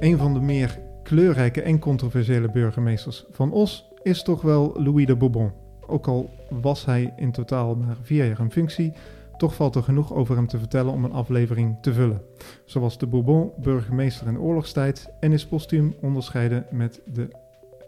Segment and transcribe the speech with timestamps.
[0.00, 5.16] Een van de meer kleurrijke en controversiële burgemeesters van Os is toch wel Louis de
[5.16, 5.52] Bourbon.
[5.86, 8.92] Ook al was hij in totaal maar vier jaar in functie,
[9.36, 12.22] toch valt er genoeg over hem te vertellen om een aflevering te vullen.
[12.64, 17.28] Zo was de Bourbon burgemeester in oorlogstijd en is postuum onderscheiden met de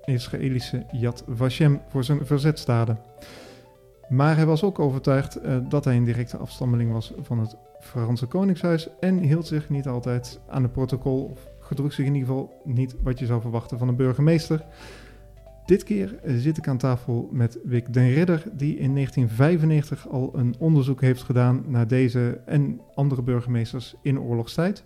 [0.05, 2.99] Israëlische Yad Vashem voor zijn verzetstaden.
[4.09, 8.27] Maar hij was ook overtuigd uh, dat hij een directe afstammeling was van het Franse
[8.27, 12.63] Koningshuis en hield zich niet altijd aan het protocol, of gedroeg zich in ieder geval
[12.65, 14.65] niet wat je zou verwachten van een burgemeester.
[15.67, 20.55] Dit keer zit ik aan tafel met Wick den Ridder, die in 1995 al een
[20.59, 24.85] onderzoek heeft gedaan naar deze en andere burgemeesters in oorlogstijd.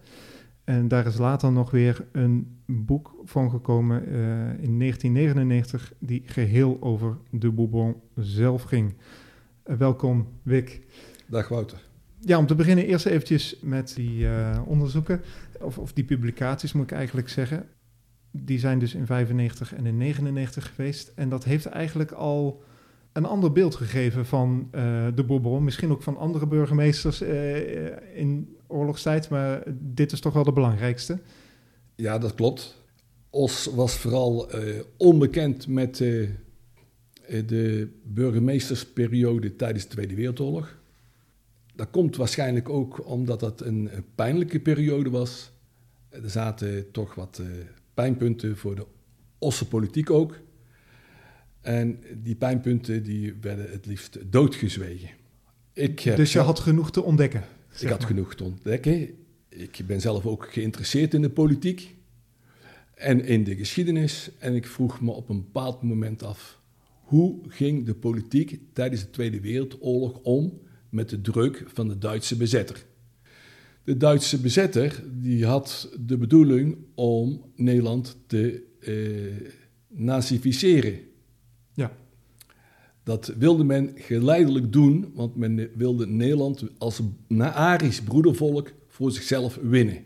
[0.64, 4.14] En daar is later nog weer een boek van gekomen uh,
[4.62, 8.94] in 1999, die geheel over de Bourbon zelf ging.
[9.66, 10.80] Uh, welkom, Wick.
[11.26, 11.92] Dag Wouter.
[12.20, 15.20] Ja, om te beginnen eerst eventjes met die uh, onderzoeken,
[15.60, 17.69] of, die publicaties moet ik eigenlijk zeggen.
[18.30, 21.12] Die zijn dus in 95 en in 99 geweest.
[21.14, 22.62] En dat heeft eigenlijk al
[23.12, 25.64] een ander beeld gegeven van uh, de Bourbon.
[25.64, 31.19] Misschien ook van andere burgemeesters uh, in oorlogstijd, maar dit is toch wel de belangrijkste.
[31.94, 32.82] Ja, dat klopt.
[33.30, 34.50] Os was vooral
[34.97, 35.97] onbekend met
[37.47, 40.82] de burgemeestersperiode tijdens de Tweede Wereldoorlog.
[41.75, 45.53] Dat komt waarschijnlijk ook omdat dat een, een pijnlijke periode was.
[46.08, 47.42] Er zaten toch wat
[47.94, 48.86] pijnpunten voor de
[49.39, 50.39] Osse politiek ook.
[51.61, 55.08] En die pijnpunten die werden het liefst doodgezwegen.
[55.72, 57.44] Ik dus je had genoeg te ontdekken?
[57.81, 59.09] Ik had genoeg te ontdekken.
[59.48, 61.94] Ik ben zelf ook geïnteresseerd in de politiek
[62.94, 64.31] en in de geschiedenis.
[64.38, 66.61] En ik vroeg me op een bepaald moment af...
[67.03, 70.61] hoe ging de politiek tijdens de Tweede Wereldoorlog om...
[70.95, 72.84] met de druk van de Duitse bezetter?
[73.84, 79.48] De Duitse bezetter die had de bedoeling om Nederland te eh,
[79.89, 80.99] nazificeren
[81.75, 81.97] ja.
[83.03, 87.00] Dat wilde men geleidelijk doen, want men wilde Nederland als
[87.38, 90.04] Arisch broedervolk voor zichzelf winnen.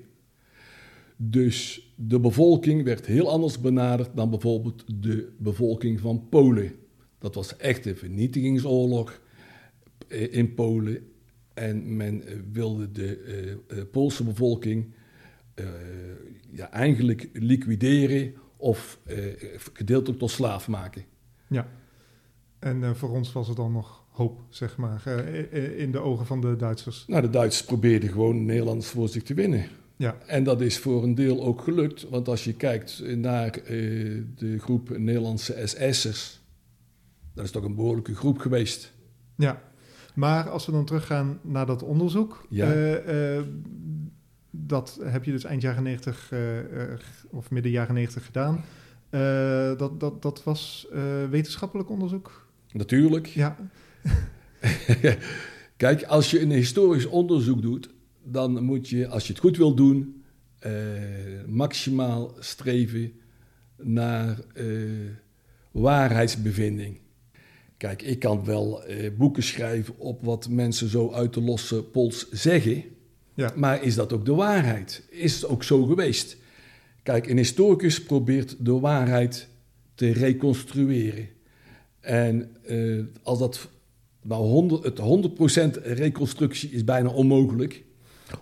[1.17, 6.73] Dus de bevolking werd heel anders benaderd dan bijvoorbeeld de bevolking van Polen.
[7.19, 9.21] Dat was echt een vernietigingsoorlog
[10.09, 11.13] in Polen.
[11.55, 13.21] En men wilde de
[13.71, 14.95] uh, Poolse bevolking
[16.51, 18.99] ja, eigenlijk liquideren of
[19.73, 21.05] gedeeltelijk tot slaaf maken.
[21.49, 21.69] Ja,
[22.59, 25.07] en voor ons was er dan nog hoop, zeg maar,
[25.77, 27.05] in de ogen van de Duitsers.
[27.07, 29.67] Nou, de Duitsers probeerden gewoon Nederlands voor zich te winnen.
[29.99, 30.17] Ja.
[30.27, 34.59] En dat is voor een deel ook gelukt, want als je kijkt naar uh, de
[34.59, 36.41] groep Nederlandse SS'ers,
[37.35, 38.93] dat is toch een behoorlijke groep geweest.
[39.37, 39.63] Ja,
[40.19, 42.97] maar als we dan teruggaan naar dat onderzoek, ja.
[44.51, 46.33] dat heb je dus eind jaren 90
[47.31, 48.65] of midden jaren 90 gedaan.
[49.79, 50.89] Dat, dat, dat was
[51.31, 52.47] wetenschappelijk onderzoek?
[52.73, 53.27] Natuurlijk.
[53.27, 53.57] Ja.
[55.77, 57.91] Kijk, als je een historisch onderzoek doet,
[58.23, 60.23] dan moet je, als je het goed wil doen,
[60.67, 60.73] uh,
[61.47, 63.13] maximaal streven
[63.77, 64.39] naar
[65.71, 66.99] waarheidsbevinding.
[67.79, 68.83] Kijk, ik kan wel
[69.17, 72.85] boeken schrijven op wat mensen zo uit de losse pols zeggen.
[73.35, 73.53] Ja.
[73.57, 75.07] Maar is dat ook de waarheid?
[75.11, 76.37] Is het ook zo geweest?
[77.03, 79.49] Kijk, een historicus probeert de waarheid
[79.95, 81.29] te reconstrueren.
[82.01, 83.69] En uh, als dat
[84.23, 87.85] nou 100, het 100% reconstructie is bijna onmogelijk.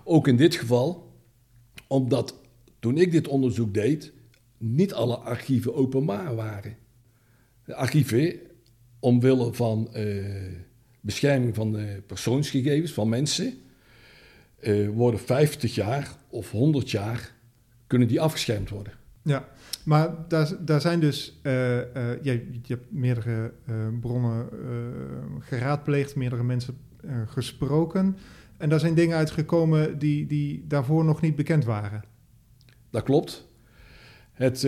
[0.05, 1.13] Ook in dit geval,
[1.87, 2.35] omdat
[2.79, 4.13] toen ik dit onderzoek deed,
[4.59, 6.77] niet alle archieven openbaar waren.
[7.65, 8.41] De archieven,
[9.01, 10.25] omwille van uh,
[11.01, 13.55] bescherming van de persoonsgegevens van mensen,
[14.61, 17.35] uh, worden 50 jaar of 100 jaar
[17.87, 18.93] kunnen die afgeschermd worden.
[19.23, 19.49] Ja,
[19.85, 21.83] maar daar, daar zijn dus, uh, uh,
[22.23, 23.53] je, je, hebt meerdere
[24.01, 24.49] bronnen
[25.41, 26.79] geraadpleegd, meerdere mensen
[27.27, 28.17] gesproken.
[28.56, 32.05] En daar zijn dingen uitgekomen die, die daarvoor nog niet bekend waren.
[32.91, 33.49] Dat klopt.
[34.32, 34.67] Het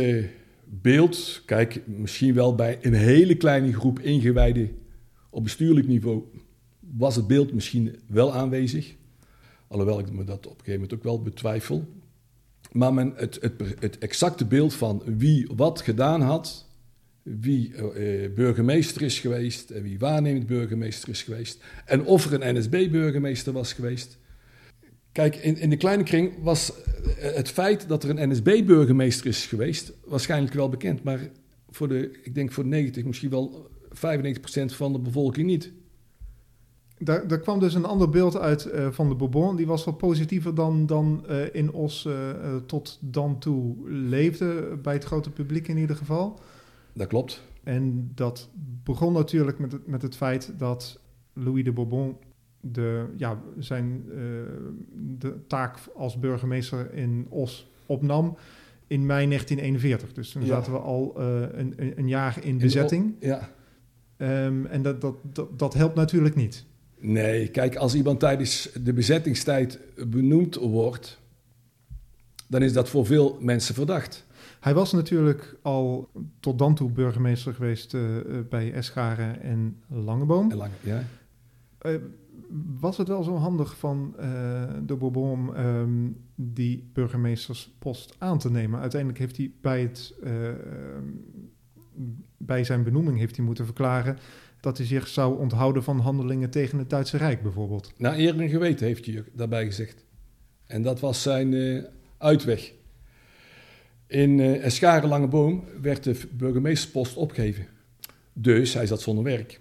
[0.71, 4.71] beeld, kijk, misschien wel bij een hele kleine groep ingewijden
[5.31, 6.23] op bestuurlijk niveau,
[6.81, 8.95] was het beeld misschien wel aanwezig.
[9.69, 11.89] Alhoewel ik me dat op een gegeven moment ook wel betwijfel.
[12.73, 16.67] Maar men, het, het, het, exacte beeld van wie wat gedaan had,
[17.23, 22.57] wie uh, burgemeester is geweest en wie waarnemend burgemeester is geweest, en of er een
[22.57, 24.19] NSB-burgemeester was geweest.
[25.19, 29.47] Kijk, in, in de kleine kring was eh, het feit dat er een NSB-burgemeester is
[29.47, 31.31] geweest waarschijnlijk wel bekend, maar
[31.71, 33.91] voor de, ik denk voor 90, misschien wel 95%
[34.65, 35.73] van de bevolking niet.
[36.99, 39.57] Daar, daar kwam dus een ander beeld uit eh, van de Bourbon.
[39.57, 42.09] Die was wat positiever dan, dan eh, in Os
[42.67, 46.41] tot dan toe leefde, bij het grote publiek in ieder geval.
[46.93, 47.43] Dat klopt.
[47.63, 48.49] En dat
[48.85, 51.01] begon natuurlijk met het, met het feit dat
[51.33, 52.17] Louis de Bourbon
[52.61, 54.17] de, ja, zijn eh,
[55.19, 58.37] de taak als burgemeester in Os opnam
[58.87, 60.13] in mei 1941.
[60.13, 60.49] Dus toen Ja.
[60.49, 63.15] zaten we al eh, een, een, jaar in bezetting.
[63.21, 63.51] Ja.
[64.17, 66.65] Ehm, en dat, dat, dat, dat helpt natuurlijk niet.
[67.01, 69.79] Nee, kijk, als iemand tijdens de bezettingstijd
[70.09, 71.21] benoemd wordt,
[72.49, 74.27] dan is dat voor veel mensen verdacht.
[74.61, 78.01] Hij was natuurlijk al tot dan toe burgemeester geweest eh,
[78.49, 80.51] bij Escharen en Langeboom.
[80.51, 81.03] En lang, ja.
[81.79, 81.95] Eh,
[82.81, 88.51] was het wel zo handig van eh, de Bourbon om ehm, die burgemeesterspost aan te
[88.51, 88.81] nemen?
[88.81, 90.33] Uiteindelijk heeft hij bij, het, eh,
[92.37, 94.19] bij zijn benoeming heeft hij moeten verklaren
[94.61, 97.93] dat hij zich zou onthouden van handelingen tegen het Duitse Rijk bijvoorbeeld.
[97.97, 100.05] Naar eer en geweten heeft hij daarbij gezegd.
[100.67, 101.83] En dat was zijn eh,
[102.19, 102.73] uitweg.
[104.07, 107.67] In uh, Escharen Langeboom werd de burgemeesterspost opgegeven.
[108.33, 109.61] Dus hij zat zonder werk.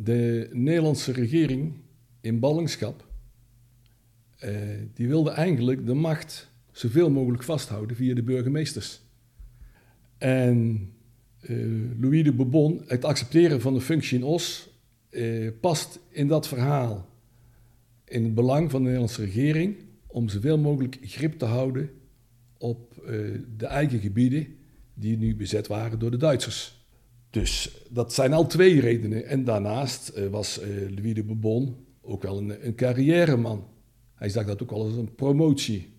[0.00, 1.72] De Nederlandse regering
[2.20, 3.06] in ballingschap,
[4.36, 4.52] eh,
[4.94, 9.00] die wilde eigenlijk de macht zoveel mogelijk vasthouden via de burgemeesters.
[10.18, 10.90] En
[11.40, 11.56] eh,
[12.00, 14.70] Louis de Bourbon, het accepteren van de functie in Os,
[15.10, 17.08] eh, past in dat verhaal.
[18.04, 21.90] In het belang van de Nederlandse regering om zoveel mogelijk grip te houden
[22.58, 23.12] op eh,
[23.56, 24.46] de eigen gebieden
[24.94, 26.77] die nu bezet waren door de Duitsers.
[27.30, 29.26] Dus dat zijn al twee redenen.
[29.26, 33.66] En daarnaast eh, was eh, Louis de Bourbon ook wel een, een carrièreman.
[34.14, 35.92] Hij zag dat ook al als een promotie.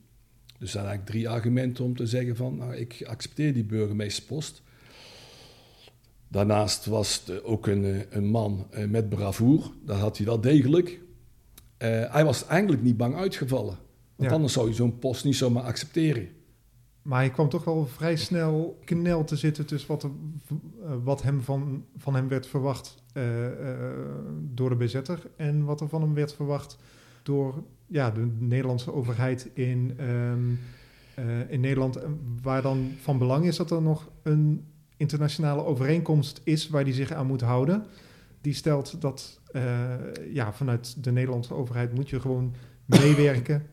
[0.59, 4.61] Dus zijn eigenlijk drie argumenten om te zeggen van, nou, ik accepteer die burgemeesterspost.
[6.27, 9.71] Daarnaast was het ook een, eh, een man met bravoer.
[9.85, 10.99] Dat had hij wel degelijk.
[11.77, 13.77] Hij was eigenlijk niet bang uitgevallen.
[14.15, 14.35] Want Ja.
[14.35, 16.27] anders zou je zo'n post niet zomaar accepteren.
[17.09, 20.09] Maar hij kwam toch wel vrij snel knel te zitten tussen wat, eh,
[21.03, 23.77] wat hem van, van hem werd verwacht eh, eh,
[24.41, 26.77] door de bezetter en wat er van hem werd verwacht
[27.23, 30.39] door ja, de Nederlandse overheid in, ehm,
[31.13, 31.99] eh, in Nederland.
[32.41, 34.65] Waar dan van belang is dat er nog een
[34.97, 37.85] internationale overeenkomst is waar hij zich aan moet houden.
[38.41, 39.39] Die stelt dat
[40.31, 42.53] ja, vanuit de Nederlandse overheid moet je gewoon
[42.85, 43.65] meewerken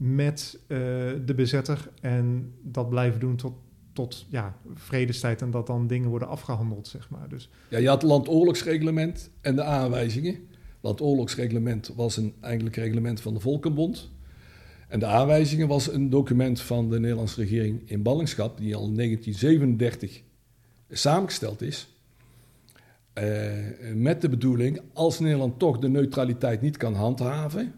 [0.00, 0.78] met eh,
[1.24, 3.52] de bezetter en dat blijven doen tot,
[3.92, 7.28] tot ja, vredestijd en dat dan dingen worden afgehandeld, zeg maar.
[7.28, 10.36] Dus Ja, je had het landoorlogsreglement en de aanwijzingen.
[10.80, 14.10] Landoorlogsreglement was een eigenlijk reglement van de Volkenbond.
[14.88, 18.94] En de aanwijzingen was een document van de Nederlandse regering in ballingschap, die al in
[18.94, 20.22] 1937
[20.90, 21.94] samengesteld is.
[23.12, 23.24] Eh,
[23.94, 27.74] met de bedoeling, als Nederland toch de neutraliteit niet kan handhaven,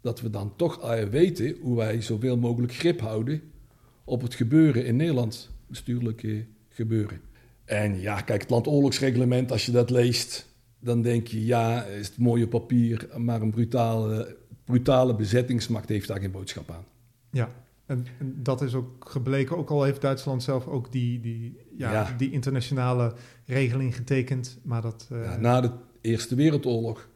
[0.00, 3.42] dat we dan toch eh, weten hoe wij zoveel mogelijk grip houden
[4.04, 7.20] op het gebeuren in Nederland, bestuurlijke gebeuren.
[7.64, 10.48] En ja, kijk, het landoorlogsreglement, als je dat leest,
[10.78, 16.20] dan denk je, ja, is het mooie papier, maar een brutale, brutale bezettingsmacht heeft daar
[16.20, 16.84] geen boodschap aan.
[17.30, 17.52] ja,
[17.86, 21.92] en, en dat is ook gebleken, ook al heeft Duitsland zelf ook die, die, ja,
[21.92, 22.14] Ja.
[22.16, 23.14] die internationale
[23.46, 25.08] regeling getekend, maar dat...
[25.12, 25.70] eh, Ja, na de
[26.00, 27.08] Eerste Wereldoorlog.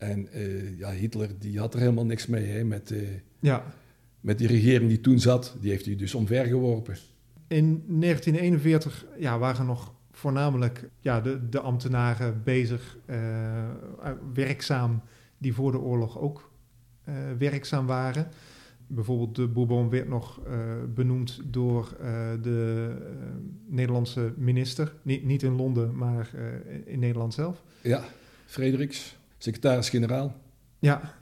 [0.00, 3.00] En eh, ja, Hitler die had er helemaal niks mee hè, met, eh,
[3.40, 3.64] ja,
[4.20, 5.56] met die regering die toen zat.
[5.60, 6.96] Die heeft hij dus omvergeworpen.
[7.46, 13.18] In 1941 ja, waren nog voornamelijk ja, de, de ambtenaren bezig, eh,
[14.34, 15.02] werkzaam,
[15.38, 16.50] die voor de oorlog ook
[17.38, 18.28] werkzaam waren.
[18.86, 20.40] Bijvoorbeeld de Bourbon werd nog
[20.94, 21.96] benoemd door
[22.42, 22.92] de
[23.66, 24.94] Nederlandse minister.
[25.02, 26.30] Niet, niet in Londen, maar
[26.84, 27.62] in Nederland zelf.
[27.82, 28.04] Ja,
[28.46, 30.36] Frederiks, secretaris-generaal.
[30.78, 31.18] Ja,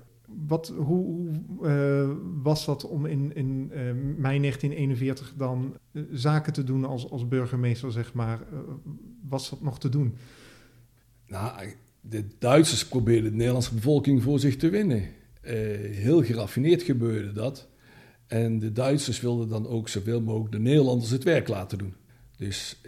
[0.47, 2.11] wat, hoe hoe, eh,
[2.43, 3.81] was dat om in, in eh,
[4.17, 8.41] mei 1941 dan eh, zaken te doen als, als burgemeester, zeg maar?
[9.29, 10.17] Was dat nog te doen?
[11.27, 15.03] Nou, de Duitsers probeerden de Nederlandse bevolking voor zich te winnen.
[15.91, 17.69] Heel geraffineerd gebeurde dat.
[18.27, 21.95] En de Duitsers wilden dan ook zoveel mogelijk de Nederlanders het werk laten doen.
[22.37, 22.81] Dus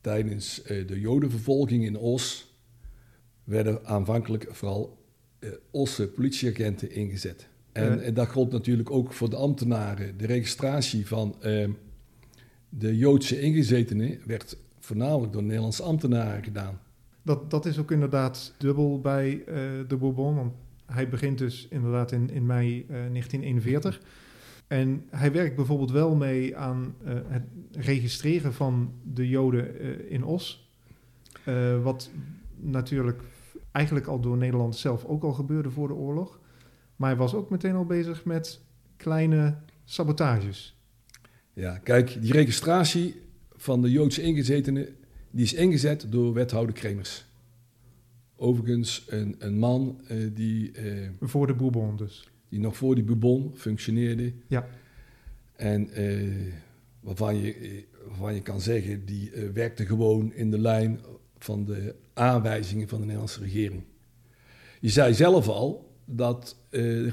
[0.00, 2.47] tijdens de Jodenvervolging in Os
[3.48, 4.98] werden aanvankelijk vooral
[5.38, 7.48] eh, Osse politieagenten ingezet.
[7.72, 10.18] En, en dat gold natuurlijk ook voor de ambtenaren.
[10.18, 11.68] De registratie van eh,
[12.68, 16.80] de Joodse ingezetenen werd voornamelijk door Nederlandse ambtenaren gedaan.
[17.22, 19.54] Dat, dat is ook inderdaad dubbel bij eh,
[19.88, 20.52] de Bourbon, want
[20.86, 24.00] hij begint dus inderdaad in, in mei eh, 1941.
[24.68, 30.24] En hij werkt bijvoorbeeld wel mee aan eh, het registreren van de Joden eh, in
[30.24, 30.70] Os.
[31.44, 32.10] Eh, wat
[32.56, 33.22] natuurlijk
[33.78, 36.40] eigenlijk al door Nederland zelf ook al gebeurde voor de oorlog.
[36.96, 38.60] Maar hij was ook meteen al bezig met
[38.96, 40.76] kleine sabotages.
[41.52, 43.14] Ja, kijk, die registratie
[43.56, 44.88] van de Joodse ingezetenen,
[45.30, 47.26] die is ingezet door wethouder Kremers.
[48.36, 50.72] Overigens een, een man uh, die...
[50.72, 52.30] Uh, voor de Bourbon dus.
[52.48, 54.32] Die nog voor die Bourbon functioneerde.
[54.46, 54.68] Ja.
[55.56, 56.52] En uh,
[57.00, 61.00] waarvan, je, waarvan je kan zeggen, die werkte gewoon in de lijn
[61.38, 63.82] van de aanwijzingen van de Nederlandse regering.
[64.80, 67.08] Je zei zelf al dat de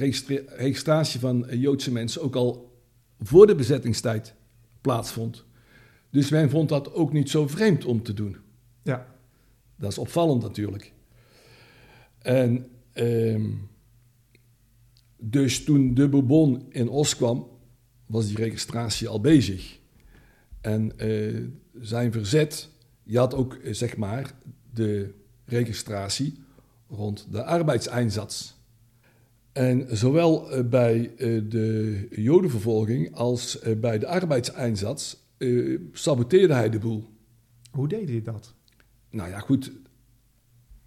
[0.58, 2.80] registratie van Joodse mensen ook al
[3.20, 4.36] voor de bezettingstijd
[4.82, 5.46] plaatsvond.
[6.10, 8.38] Dus men vond dat ook niet zo vreemd om te doen.
[8.84, 9.16] Ja.
[9.76, 10.94] Dat is opvallend natuurlijk.
[12.18, 13.52] En ehm,
[15.18, 17.48] dus toen de Bourbon in Os kwam,
[18.06, 19.80] was die registratie al bezig.
[20.62, 22.70] En uh, zijn verzet,
[23.04, 24.34] je had ook eh, zeg maar
[24.75, 25.13] de
[25.46, 26.39] registratie
[26.88, 28.53] rond de arbeidseinsatz.
[29.51, 31.12] En zowel eh, bij
[31.50, 35.15] de jodenvervolging als bij de arbeidseinsatz
[35.91, 37.10] saboteerde hij de boel.
[37.72, 38.53] Hoe deed hij dat?
[39.10, 39.72] Nou ja, goed,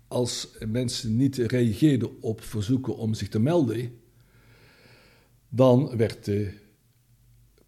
[0.09, 3.99] als mensen niet reageerden op verzoeken om zich te melden,
[5.49, 6.53] dan werd de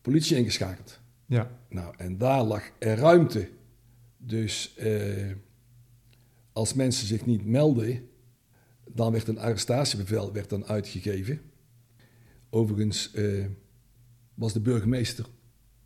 [0.01, 1.01] politie ingeschakeld.
[1.27, 1.59] Ja.
[1.69, 3.49] Nou, en daar lag er ruimte.
[4.17, 5.33] Dus eh,
[6.53, 8.09] als mensen zich niet melden,
[8.95, 11.41] dan werd een arrestatiebevel werd dan uitgegeven.
[12.51, 13.45] Overigens eh,
[14.35, 15.27] was de burgemeester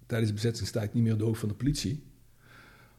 [0.06, 2.02] tijdens de bezettingstijd niet meer de hoofd van de politie.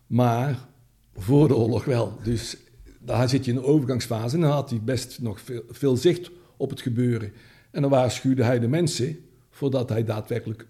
[0.07, 0.67] Maar
[1.13, 2.19] voor de oorlog wel.
[2.23, 2.57] Dus
[2.99, 6.31] daar zit je in een overgangsfase en dan had hij best nog veel, veel zicht
[6.57, 7.33] op het gebeuren.
[7.71, 9.19] En dan waarschuwde hij de mensen
[9.49, 10.67] voordat hij daadwerkelijk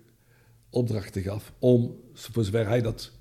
[0.70, 3.12] opdrachten gaf om, voor zover hij dat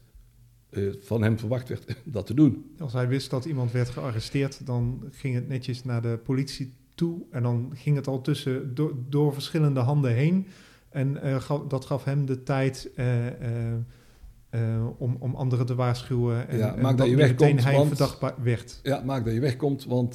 [1.01, 2.75] van hem verwacht werd, dat te doen.
[2.79, 7.23] Als hij wist dat iemand werd gearresteerd, dan ging het netjes naar de politie toe
[7.31, 10.47] en dan ging het al tussen door, door verschillende handen heen.
[10.89, 16.49] En uh, dat gaf hem de tijd uh, uh, om, om anderen te waarschuwen.
[16.49, 17.65] En, ja, maak dat je wegkomt.
[17.65, 18.81] hij want, verdacht werd.
[18.83, 20.15] Ja, maak dat je wegkomt, want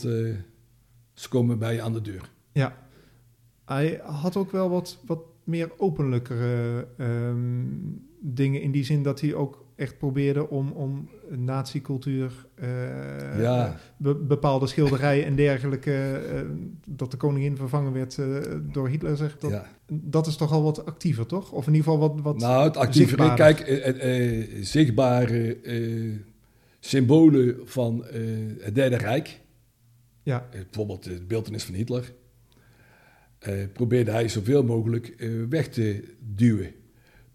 [1.20, 2.32] ze komen bij je aan de deur.
[2.51, 2.78] Ja,
[3.66, 9.34] hij had ook wel wat, wat meer openlijkere um, dingen in die zin dat hij
[9.34, 12.31] ook echt probeerde om, om nazi-cultuur,
[12.62, 13.79] uh, ja.
[13.98, 16.41] be, bepaalde schilderijen en dergelijke, uh,
[16.88, 18.38] dat de koningin vervangen werd uh,
[18.71, 19.65] door Hitler, zeg dat, ja.
[19.88, 21.51] dat is toch al wat actiever, toch?
[21.51, 23.83] Of in ieder geval wat, wat Nou, het actievere, kijk,
[24.62, 25.57] zichtbare
[26.79, 28.05] symbolen van
[28.59, 29.39] het Derde Rijk,
[30.24, 30.48] ja.
[30.51, 32.13] bijvoorbeeld de beeldenis van Hitler,
[33.74, 35.15] probeerde hij zoveel mogelijk
[35.50, 36.74] weg te duwen.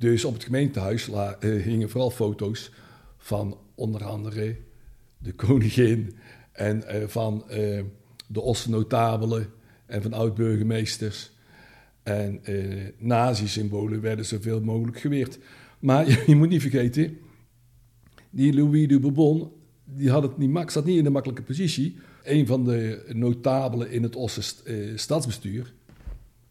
[0.05, 2.71] Dus op het gemeentehuis uh, hingen vooral foto's
[3.17, 4.57] van onder andere
[5.19, 6.15] de koningin
[6.53, 7.83] en uh, van uh,
[8.27, 9.51] de Osse-notabelen
[9.87, 11.31] en van oud-burgemeesters.
[12.03, 12.41] En
[12.99, 15.39] nazi-symbolen werden zoveel mogelijk geweerd.
[15.79, 17.19] Maar je, je, moet niet vergeten,
[18.31, 19.53] die Louis de Bourbon,
[19.85, 21.97] die had het niet, zat niet in de makkelijke positie.
[22.23, 24.43] Een van de notabelen in het Osse
[24.95, 25.73] stadsbestuur,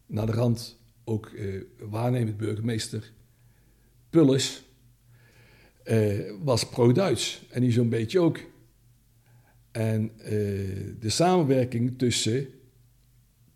[0.06, 1.32] naar de rand ook
[1.78, 3.12] waarnemend burgemeester
[4.14, 4.64] Pulles
[5.84, 8.40] uh, was pro-Duits en die zo'n beetje ook.
[9.70, 10.28] En uh,
[11.00, 12.46] de samenwerking tussen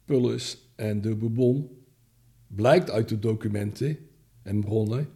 [0.05, 1.71] Pulles en de Bourbon
[2.47, 3.99] blijkt uit de documenten
[4.43, 5.09] en bronnen,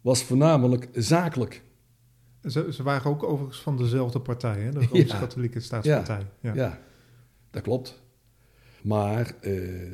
[0.00, 1.62] was voornamelijk zakelijk.
[2.42, 4.70] Ze, ze waren ook overigens van dezelfde partij, hè?
[4.70, 6.26] de Rooms-Katholieke Staatspartij.
[6.40, 6.54] Ja, ja.
[6.54, 6.80] ja,
[7.50, 8.02] dat klopt.
[8.82, 9.92] Maar uh,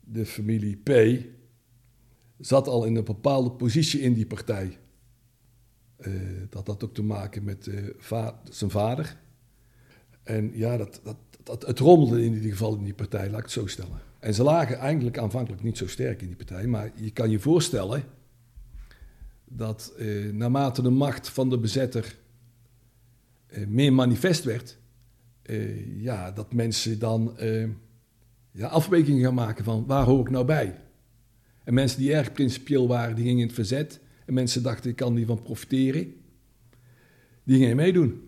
[0.00, 0.90] de familie P
[2.38, 4.78] zat al in een bepaalde positie in die partij.
[6.00, 6.14] Uh,
[6.50, 9.16] dat had ook te maken met va zijn vader.
[10.22, 13.44] En ja, dat, dat, dat, het rommelde in ieder geval in die partij, laat ik
[13.44, 14.00] het zo stellen.
[14.18, 16.66] En ze lagen eigenlijk aanvankelijk niet zo sterk in die partij.
[16.66, 18.04] Maar je kan je voorstellen
[19.44, 22.16] dat uh, naarmate de macht van de bezetter
[23.66, 24.78] meer manifest werd,
[25.96, 27.36] ja, dat mensen dan
[28.50, 30.80] ja, gaan maken van waar hoor ik nou bij?
[31.68, 34.00] En mensen die erg principieel waren, die gingen in het verzet.
[34.24, 36.14] En mensen dachten, ik kan hiervan profiteren.
[37.44, 38.22] Die gingen meedoen.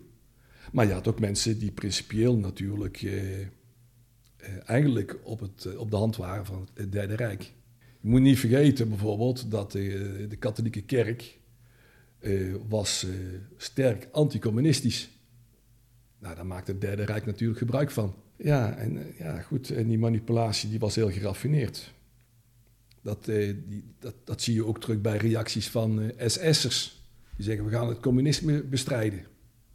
[0.71, 3.47] Maar je had ook mensen die principieel natuurlijk eh, eh,
[4.65, 7.41] eigenlijk op, het, eh, op de hand waren van het Derde Rijk.
[8.01, 11.39] Je moet niet vergeten bijvoorbeeld dat de, de katholieke kerk
[12.19, 13.11] eh, was eh,
[13.57, 15.09] sterk anticommunistisch.
[16.19, 18.15] Nou, daar maakte het Derde Rijk natuurlijk gebruik van.
[18.35, 21.93] Ja, en eh, ja, goed, en die manipulatie die was heel geraffineerd.
[23.01, 27.03] Dat, eh, die, dat, dat, zie je ook terug bij reacties van eh, SS'ers.
[27.35, 29.25] Die zeggen, we gaan het communisme bestrijden.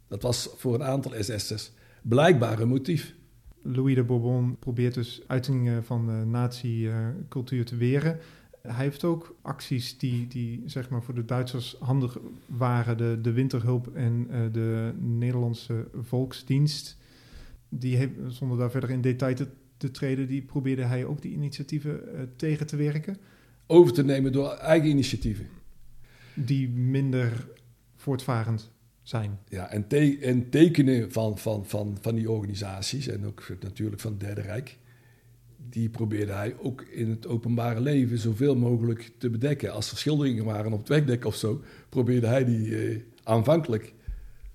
[0.07, 3.15] Dat was voor een aantal SS'ers blijkbaar een motief.
[3.61, 8.19] Louis de Bourbon probeert dus uitingen van de nazi-cultuur te weren.
[8.61, 12.97] Hij heeft ook acties die, die zeg maar voor de Duitsers handig waren.
[12.97, 16.97] De, de winterhulp en de Nederlandse volksdienst.
[17.69, 21.31] Die heeft, zonder daar verder in detail te, te treden, die probeerde hij ook die
[21.31, 23.17] initiatieven uh, tegen te werken.
[23.65, 25.47] Over te nemen door eigen initiatieven.
[26.33, 27.47] Die minder
[27.95, 29.39] voortvarend zijn.
[29.49, 34.11] Ja, en, te en tekenen van, van, van, van die organisaties en ook natuurlijk van
[34.11, 34.77] het Derde Rijk
[35.69, 39.71] die probeerde hij ook in het openbare leven zoveel mogelijk te bedekken.
[39.71, 43.93] Als er schilderingen waren op het wegdek of zo, probeerde hij die eh, aanvankelijk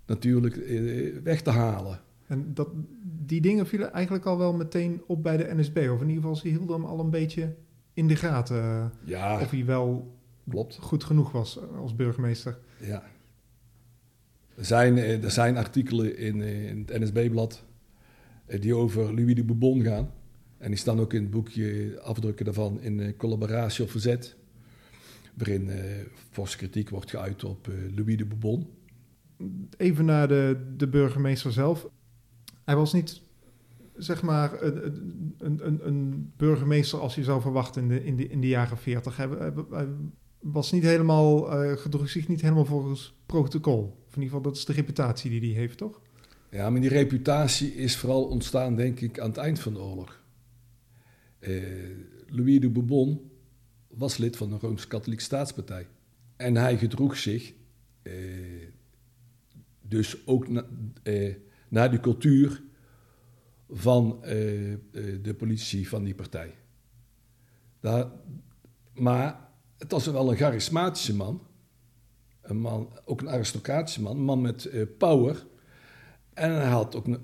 [0.07, 0.81] natuurlijk eh,
[1.23, 2.01] weg te halen.
[2.33, 2.69] En dat,
[3.03, 6.37] die dingen vielen eigenlijk al wel meteen op bij de NSB, of in ieder geval
[6.37, 7.55] ze hielden hem al een beetje
[7.93, 8.93] in de gaten.
[9.05, 10.17] Ja, of hij wel
[10.49, 10.79] klopt.
[10.81, 12.59] goed genoeg was als burgemeester.
[12.81, 13.03] Ja.
[14.55, 17.65] Er zijn, eh, er zijn artikelen in, eh, in het NSB-blad
[18.47, 20.11] eh, die over Louis de Bourbon gaan.
[20.59, 24.37] En die staan ook in het boekje afdrukken daarvan in Collaboratie of Verzet.
[25.35, 25.75] Waarin uh,
[26.31, 28.67] forse kritiek wordt geuit op uh, Louis de Bourbon.
[29.77, 31.89] Even naar de, de burgemeester zelf.
[32.65, 33.21] Hij was niet,
[33.97, 38.41] zeg maar, een, een, een burgemeester als je zou verwachten in de, in de, in
[38.41, 39.17] de jaren 40.
[39.17, 39.29] Hij,
[40.41, 41.43] was niet helemaal,
[41.77, 43.83] gedroeg zich niet helemaal volgens protocol.
[44.07, 46.01] Of in ieder geval, dat is de reputatie die hij heeft, toch?
[46.51, 50.23] Ja, maar die reputatie is vooral ontstaan, denk ik, aan het eind van de oorlog.
[51.41, 51.63] Uh,
[52.27, 53.31] Louis de Bourbon
[53.89, 55.87] was lid van de Rooms-Katholieke Staatspartij.
[56.37, 57.53] En hij gedroeg zich
[58.03, 58.13] uh,
[59.81, 60.47] dus ook
[61.73, 62.63] naar de cultuur
[63.71, 64.21] van
[65.23, 66.55] de politie van die partij.
[67.81, 68.11] Daar,
[68.95, 69.49] maar
[69.79, 71.47] het was wel een charismatische man.
[72.43, 75.47] Een man, ook een aristocratische man, een man met power.
[76.35, 77.21] En hij had ook een,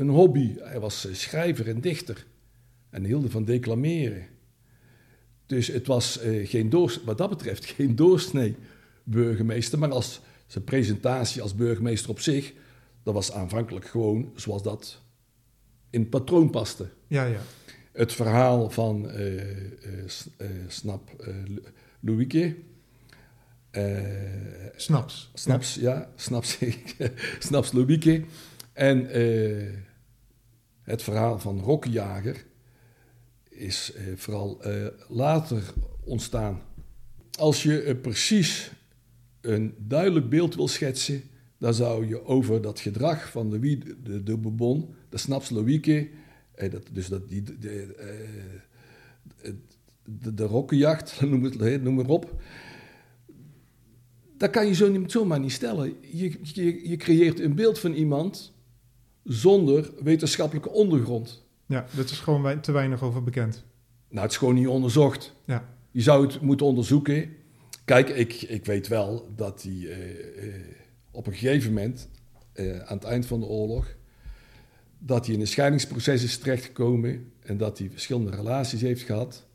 [0.00, 0.54] een hobby.
[0.58, 2.26] Hij was schrijver en dichter
[2.90, 4.26] en hielden van declameren.
[5.46, 8.56] Dus het was geen doors, wat dat betreft geen doorsnee
[9.02, 12.52] burgemeester, maar als zijn presentatie als burgemeester op zich,
[13.04, 15.02] dat was aanvankelijk gewoon zoals dat
[15.90, 16.88] in het patroon paste.
[17.06, 17.40] Ja, ja.
[17.92, 19.34] Het verhaal van uh,
[19.86, 21.26] uh, Snap
[22.00, 22.56] Louieke.
[24.76, 25.30] Snaps.
[25.34, 26.58] Snaps, ja, ja Snaps,
[27.38, 28.24] Snaps Louieke.
[28.72, 29.06] En
[30.82, 32.44] het verhaal van Rokkenjager
[33.54, 35.72] is eh, vooral eh, later
[36.04, 36.62] ontstaan.
[37.38, 38.70] Als je eh, precies
[39.40, 41.22] een duidelijk beeld wil schetsen,
[41.58, 45.50] dan zou je over dat gedrag van de, de, de Bourbon, de Snaps
[46.54, 47.94] eh, dat, dus dat, die, de, de,
[50.04, 52.42] de, de rokkenjacht, noem, het, noem maar op.
[54.36, 55.94] Dat kan je zo niet, zomaar niet stellen.
[56.00, 58.52] Je, je, je creëert een beeld van iemand
[59.24, 61.42] zonder wetenschappelijke ondergrond.
[61.66, 63.64] Ja, dat is gewoon te weinig over bekend.
[64.08, 65.34] Nou, het is gewoon niet onderzocht.
[65.44, 65.68] Ja.
[65.90, 67.28] Je zou het moeten onderzoeken.
[67.84, 70.54] Kijk, ik, ik weet wel dat hij uh, uh,
[71.14, 72.08] op een gegeven moment,
[72.54, 73.96] uh, aan het eind van de oorlog,
[74.98, 79.46] dat hij in een scheidingsproces is terechtgekomen en dat hij verschillende relaties heeft gehad.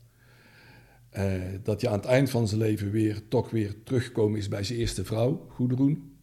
[1.62, 4.78] dat hij aan het eind van zijn leven weer toch weer teruggekomen is bij zijn
[4.78, 6.16] eerste vrouw, Goedroen.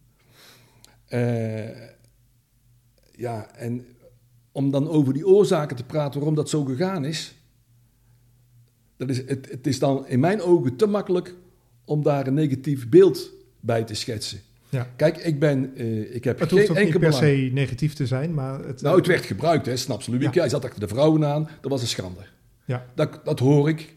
[3.10, 3.86] ja, en
[4.52, 7.34] om dan over die oorzaken te praten waarom dat zo gegaan is,
[8.96, 11.34] dat is het, het is dan in mijn ogen te makkelijk
[11.84, 14.40] om daar een negatief beeld bij te schetsen.
[14.68, 14.88] Ja.
[14.96, 18.34] Kijk, ik ben, uh, ik heb het hoeft ook niet per se negatief te zijn,
[18.34, 18.64] maar...
[18.64, 20.18] Het, nou, het werd gebruikt, hè, snap je?
[20.18, 20.30] Ja.
[20.30, 22.20] Hij zat achter de vrouwen aan, dat was een schande.
[22.64, 22.86] Ja.
[22.94, 23.96] Dat, dat hoor ik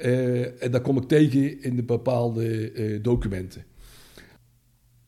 [0.00, 3.64] uh, en dat kom ik tegen in de bepaalde uh, documenten.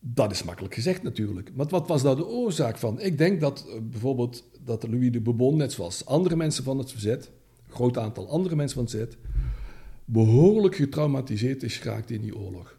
[0.01, 1.51] Dat is makkelijk gezegd natuurlijk.
[1.55, 3.01] Maar wat was daar de oorzaak van?
[3.01, 7.31] Ik denk dat bijvoorbeeld dat Louis de Bourbon, net zoals andere mensen van het verzet,
[7.67, 9.17] een groot aantal andere mensen van het verzet,
[10.05, 12.79] behoorlijk getraumatiseerd is geraakt in die oorlog.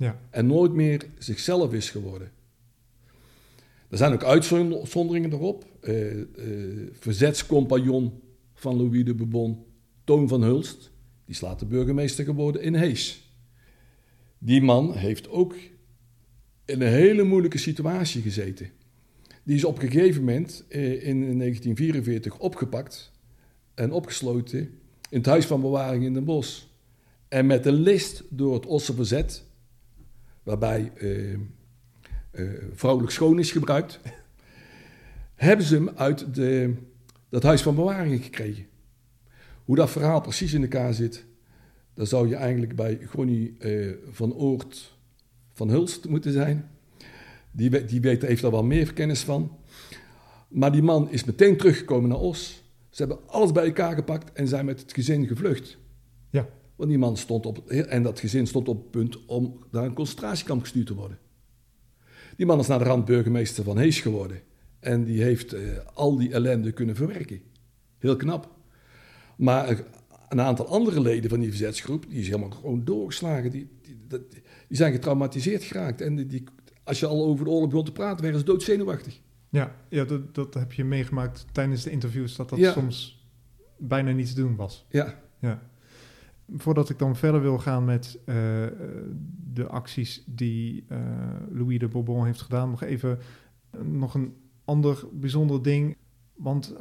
[0.00, 0.20] Ja.
[0.30, 2.30] En nooit meer zichzelf is geworden.
[3.88, 5.64] Er zijn ook uitzonderingen erop.
[5.82, 6.26] Uh, uh,
[6.92, 8.12] verzetscompagnon
[8.54, 9.64] van Louis de Bourbon,
[10.04, 10.80] Toon van Hulst,
[11.24, 13.32] die is later burgemeester geworden in Hees.
[14.38, 15.54] Die man heeft ook
[16.64, 18.70] in een hele moeilijke situatie gezeten.
[19.42, 23.12] Die is op een gegeven moment eh, in 1944 opgepakt
[23.74, 24.58] en opgesloten
[25.10, 26.62] in het Huis van Bewaring in Den Bosch.
[27.28, 29.48] En met een list door het Osse Verzet,
[30.42, 31.38] waarbij uh,
[32.32, 34.00] uh, vrouwelijk schoon is gebruikt,
[35.34, 36.74] hebben ze hem uit de,
[37.28, 38.66] dat Huis van Bewaring gekregen.
[39.64, 41.24] Hoe dat verhaal precies in elkaar zit,
[41.94, 44.98] dan zou je eigenlijk bij Gronnie uh, van Oort
[45.52, 46.70] van Hulst moeten zijn.
[47.50, 49.56] Die, die weet, heeft daar wel meer kennis van.
[50.48, 52.62] Maar die man is meteen teruggekomen naar Os.
[52.90, 55.78] Ze hebben alles bij elkaar gepakt en zijn met het gezin gevlucht.
[56.30, 56.48] Ja.
[56.80, 59.92] Want die man stond op, en dat gezin stond op het punt om naar een
[59.94, 61.18] concentratiekamp gestuurd te worden.
[62.36, 64.40] Die man is naar de rand burgemeester van Hees geworden.
[64.78, 65.62] En die heeft eh,
[65.94, 67.40] al die ellende kunnen verwerken.
[67.98, 68.50] Heel knap.
[69.36, 69.78] Maar eh,
[70.28, 73.50] een aantal andere leden van die verzetsgroep, die is helemaal gewoon doorgeslagen.
[73.50, 73.96] Die, die,
[74.68, 76.00] die zijn getraumatiseerd geraakt.
[76.00, 76.44] En die, die-
[76.84, 79.20] als je al over de oorlog begon te praten, werden ze doodzenuwachtig.
[79.48, 82.72] Ja, ja dat, dat heb je meegemaakt tijdens de interviews, dat dat Ja.
[82.72, 83.24] soms
[83.78, 84.86] bijna niet te doen was.
[84.90, 85.69] Ja, Ja.
[86.56, 88.34] Voordat ik dan verder wil gaan met eh,
[89.52, 90.98] de acties die eh,
[91.50, 93.18] Louis de Bourbon heeft gedaan, nog even
[93.70, 94.34] eh, nog een
[94.64, 95.96] ander bijzonder ding.
[96.36, 96.74] Want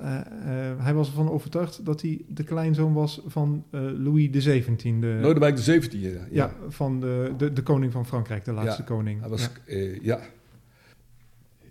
[0.78, 5.00] hij was ervan overtuigd dat hij de kleinzoon was van Louis XVII.
[5.00, 6.28] De, Lodewijk de 17 ja.
[6.32, 9.20] ja, van de, de, de koning van Frankrijk, de laatste Ja, koning.
[9.20, 9.98] Hij was, ja.
[10.02, 10.20] ja.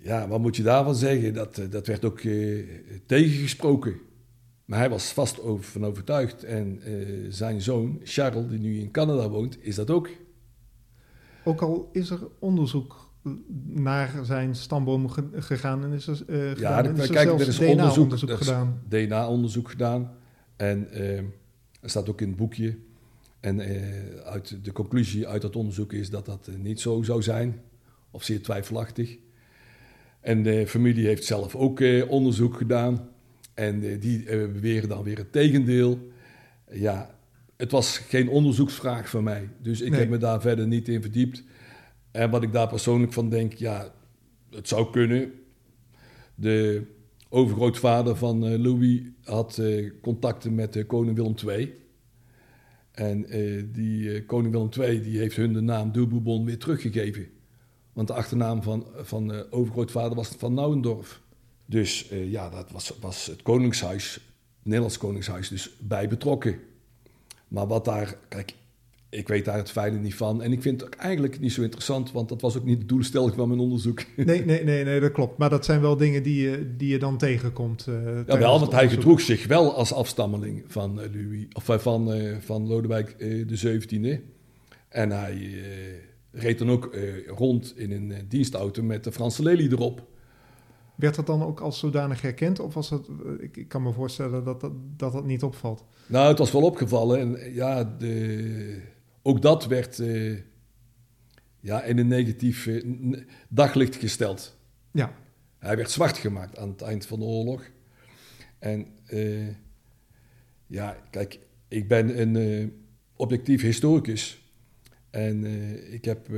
[0.02, 1.34] ja, wat moet je daarvan zeggen?
[1.34, 2.20] Dat, dat werd ook
[3.06, 3.94] tegengesproken.
[4.68, 6.44] Maar hij was vast over, van overtuigd.
[6.44, 6.92] En eh,
[7.28, 10.08] zijn zoon, Charles, die nu in Canada woont, is dat ook.
[11.44, 13.10] Ook al is er onderzoek
[13.66, 17.40] naar zijn stamboom ge- gegaan en is er, eh gedaan, en dat- is er kijk,
[17.40, 18.80] er is DNA-onderzoek onderzoek- er gedaan.
[18.88, 20.10] DNA-onderzoek gedaan.
[20.56, 20.92] En
[21.80, 22.78] er staat ook in het boekje.
[23.40, 23.60] En
[24.24, 27.60] uit de conclusie uit dat onderzoek is dat dat niet zo zou zijn.
[28.10, 29.16] Of zeer twijfelachtig.
[30.20, 33.08] En de familie heeft zelf ook onderzoek gedaan.
[33.58, 35.98] En eh, die eh, beweren dan weer het tegendeel.
[36.72, 37.18] Ja,
[37.56, 39.48] het was geen onderzoeksvraag van mij.
[39.62, 40.00] Dus ik Nee.
[40.00, 41.42] heb me daar verder niet in verdiept.
[42.10, 43.92] En wat ik daar persoonlijk van denk, ja,
[44.50, 45.32] het zou kunnen.
[46.34, 46.82] De
[47.28, 49.62] overgrootvader van eh, Louis had
[50.00, 51.74] contacten met koning Willem II.
[52.92, 53.26] En
[53.72, 57.26] die koning Willem II die heeft hun de naam de Bourbon weer teruggegeven.
[57.92, 61.20] Want de achternaam van, van overgrootvader was van Nauwendorf.
[61.70, 64.22] Dus eh, ja, dat was, was het koningshuis, het
[64.62, 66.58] Nederlands koningshuis, dus bij betrokken.
[67.48, 68.54] Maar wat daar, kijk,
[69.10, 70.42] ik weet daar het fijne niet van.
[70.42, 72.86] En ik vind het ook eigenlijk niet zo interessant, want dat was ook niet de
[72.86, 74.04] doelstelling van mijn onderzoek.
[74.16, 75.38] Nee, nee, nee, nee, dat klopt.
[75.38, 77.86] Maar dat zijn wel dingen die je, die je dan tegenkomt.
[77.86, 82.12] eh, Ja, wel, want hij gedroeg zich wel als afstammeling van eh, Louis, of van,
[82.40, 84.22] van Lodewijk eh, de 17e.
[84.88, 85.50] En hij
[86.32, 90.06] reed dan ook rond in een dienstauto met de Franse lelie erop.
[90.98, 92.60] Werd dat dan ook als zodanig herkend?
[92.60, 95.84] Of was dat, eh, ik, ik kan me voorstellen dat dat, dat, dat niet opvalt.
[96.06, 97.20] Nou, het was wel opgevallen.
[97.20, 98.82] En ja, de,
[99.22, 100.38] ook dat werd eh,
[101.60, 102.84] ja, in een negatief eh,
[103.48, 104.56] daglicht gesteld.
[104.90, 105.12] Ja,
[105.58, 107.62] Hij werd zwart gemaakt aan het eind van de oorlog.
[108.58, 108.86] En
[110.66, 112.72] ja, kijk, ik ben een
[113.16, 114.42] objectief historicus.
[115.10, 115.44] En
[115.92, 116.28] ik heb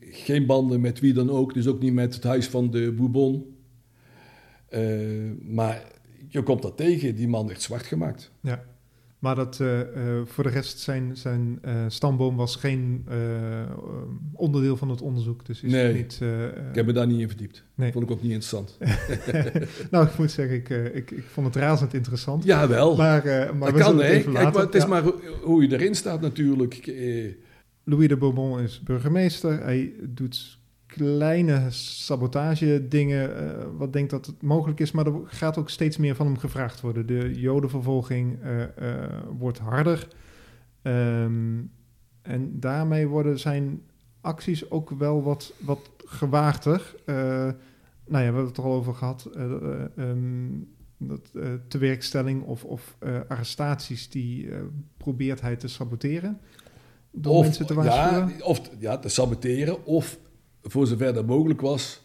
[0.00, 3.58] geen banden met wie dan ook, dus ook niet met het huis van de Bourbon.
[4.70, 4.80] Eh,
[5.42, 5.82] maar
[6.28, 8.30] je komt dat tegen, die man werd zwart gemaakt.
[8.40, 8.64] ja.
[9.18, 13.06] Maar dat, eh, eh, voor de rest zijn, zijn stamboom was geen
[14.32, 15.46] onderdeel van het onderzoek.
[15.46, 15.86] Dus is Nee.
[15.86, 16.20] het niet...
[16.68, 17.64] Ik heb me daar niet in verdiept.
[17.74, 17.92] Nee.
[17.92, 18.78] Vond ik ook niet interessant.
[19.90, 22.44] nou, ik moet zeggen, ik, ik, ik vond het razend interessant.
[22.96, 24.08] Maar, eh, maar dat kan hè.
[24.20, 24.88] Kijk, maar het is Ja.
[24.88, 25.02] maar
[25.42, 26.92] hoe- je erin staat natuurlijk.
[27.84, 29.62] Louis de Bourbon is burgemeester.
[29.62, 30.58] Hij doet
[30.96, 35.96] kleine sabotage dingen, eh, wat denkt dat het mogelijk is, maar er gaat ook steeds
[35.96, 37.06] meer van hem gevraagd worden.
[37.06, 40.08] De jodenvervolging eh, eh, wordt harder.
[40.82, 41.58] Ehm,
[42.22, 43.82] en daarmee worden zijn
[44.20, 46.94] acties ook wel wat, wat gewaagder.
[48.10, 49.28] Nou ja, we hebben het er al over gehad.
[49.34, 50.48] eh, eh, ehm,
[50.98, 52.96] dat, eh, tewerkstelling of, of
[53.28, 54.48] arrestaties, die
[54.96, 56.40] probeert hij te saboteren.
[57.10, 58.34] Door mensen te waarschuwen.
[58.38, 60.18] ja, of ja, te saboteren, of
[60.62, 62.02] voor zover dat mogelijk was,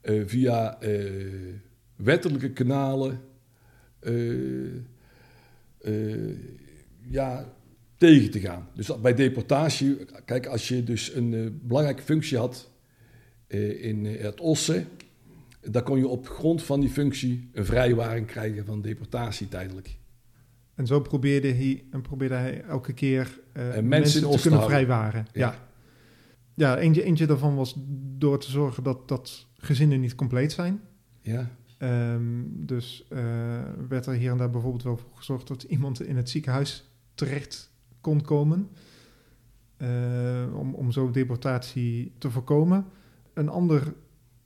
[0.00, 1.12] eh, via eh,
[1.96, 3.20] wettelijke kanalen
[4.00, 4.12] eh,
[7.00, 7.52] ja,
[7.96, 8.68] tegen te gaan.
[8.74, 12.70] Dus bij deportatie, kijk, als je dus een belangrijke functie had
[13.80, 14.88] in het Ossen,
[15.60, 19.96] dan kon je op grond van die functie een vrijwaring krijgen van deportatie tijdelijk.
[20.74, 23.40] En zo probeerde hij, en probeerde hij elke keer
[23.82, 25.26] mensen te kunnen vrijwaren.
[25.32, 25.67] Ja, Ja.
[26.58, 26.78] Ja.
[26.78, 27.74] eentje, eentje daarvan was
[28.18, 30.80] door te zorgen dat, dat gezinnen niet compleet zijn.
[31.20, 33.20] Ja, Ehm, dus eh,
[33.88, 37.70] werd er hier en daar bijvoorbeeld wel voor gezorgd dat iemand in het ziekenhuis terecht
[38.00, 38.68] kon komen.
[39.76, 42.86] eh, om, om zo deportatie te voorkomen.
[43.34, 43.94] Een ander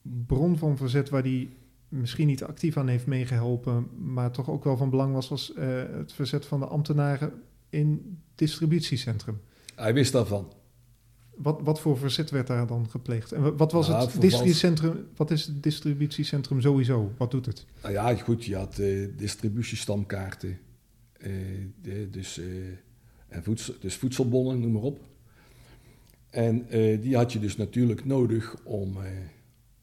[0.03, 1.57] bron van verzet waar die
[1.89, 5.83] misschien niet actief aan heeft meegeholpen, maar toch ook wel van belang was, was eh,
[5.91, 7.33] het verzet van de ambtenaren
[7.69, 9.41] in distributiecentrum.
[9.75, 10.53] hij wist daarvan.
[11.37, 13.33] Wat, wat voor verzet werd daar dan gepleegd?
[13.33, 15.07] En wat was Nou, het distributiecentrum?
[15.17, 17.13] Wat is het distributiecentrum sowieso?
[17.17, 17.67] Wat doet het?
[17.83, 20.59] Nou ja, goed, je had eh, distributiestamkaarten.
[21.13, 21.31] eh,
[21.83, 22.47] de- dus, eh,
[23.29, 25.01] en voedsel, dus voedselbonnen, noem maar op.
[26.31, 26.67] En
[27.01, 28.97] die had je dus natuurlijk nodig om,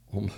[0.09, 0.29] om,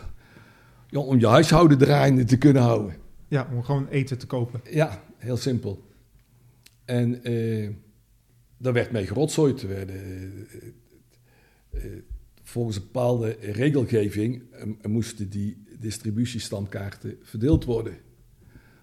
[0.89, 2.95] ja, om je huishouden draaiende te kunnen houden.
[3.27, 4.61] Ja, om gewoon eten te kopen.
[4.71, 5.83] Ja, heel simpel.
[6.85, 7.21] En
[8.57, 9.61] daar werd mee gerotzooid.
[9.61, 10.47] Er werden,
[12.43, 17.97] volgens een bepaalde regelgeving eh, moesten die distributiestamkaarten verdeeld worden.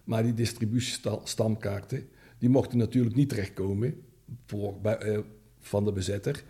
[0.04, 4.02] Maar die distributiestamkaarten die mochten natuurlijk niet terechtkomen
[4.46, 5.18] voor, bij, eh,
[5.60, 6.44] van de bezetter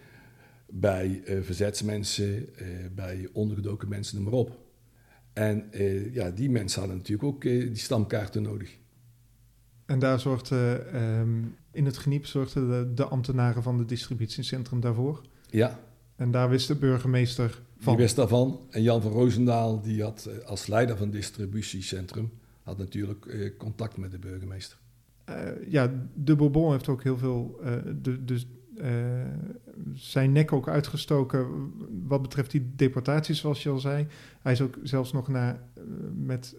[0.71, 4.59] bij eh, verzetsmensen, eh, bij ondergedoken mensen, noem maar op.
[5.33, 8.77] En eh, ja, die mensen hadden natuurlijk ook eh, die stamkaarten nodig.
[9.87, 15.23] En daar zorgde ehm, in het geniep zorgden de, de ambtenaren van het distributiecentrum daarvoor.
[15.51, 15.81] Ja,
[16.19, 17.93] En daar wist de burgemeester van.
[17.93, 18.61] die wist daarvan.
[18.71, 22.31] En Jan van Roosendaal, die had eh, als leider van het distributiecentrum,
[22.63, 24.79] had natuurlijk eh, contact met de burgemeester.
[25.25, 25.37] Eh,
[25.69, 27.61] ja, de Bourbon heeft ook heel veel.
[27.63, 28.47] eh, de, dus,
[29.95, 31.73] zijn nek ook uitgestoken
[32.07, 34.07] wat betreft die deportaties, zoals je al zei.
[34.43, 35.61] Hij is ook zelfs nog naar,
[36.15, 36.57] met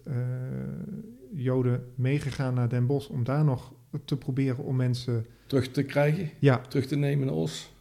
[1.34, 3.72] Joden meegegaan naar Den Bosch om daar nog
[4.04, 5.26] te proberen om mensen.
[5.46, 7.72] Terug te krijgen, Ja, terug te nemen naar Os.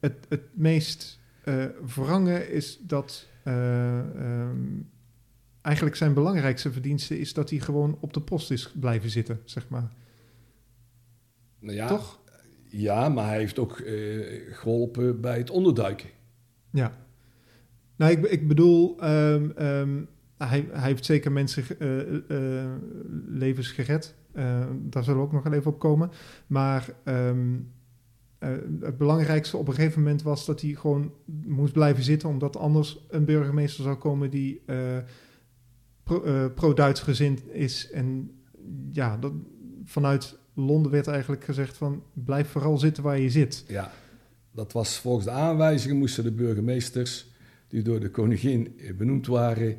[0.00, 1.17] het, het meest
[1.94, 3.26] wrange is dat.
[3.42, 4.80] eh, ehm,
[5.62, 9.68] eigenlijk zijn belangrijkste verdienste is dat hij gewoon op de post is blijven zitten, zeg
[9.68, 9.92] maar.
[11.58, 12.20] Nou ja, Toch?
[12.66, 16.08] Ja, maar hij heeft ook eh, geholpen bij het onderduiken.
[16.70, 16.92] Ja.
[17.96, 20.02] Nou, ik, ik bedoel, ehm, ehm,
[20.38, 21.64] hij, hij heeft zeker mensen
[23.28, 24.14] levens gered.
[24.80, 26.10] Daar zullen we ook nog wel even op komen.
[26.46, 26.88] Maar
[28.38, 31.12] eh, het belangrijkste op een gegeven moment was dat hij gewoon
[31.46, 34.98] moest blijven zitten, omdat anders een burgemeester zou komen die eh,
[36.02, 37.90] pro- eh, pro-Duits gezind is.
[37.90, 38.30] En
[38.92, 39.32] ja, dat,
[39.84, 43.64] vanuit Londen werd eigenlijk gezegd van blijf vooral zitten waar je zit.
[43.68, 43.92] Ja,
[44.50, 47.26] dat was volgens de aanwijzingen moesten de burgemeesters
[47.68, 49.76] die door de koningin benoemd waren,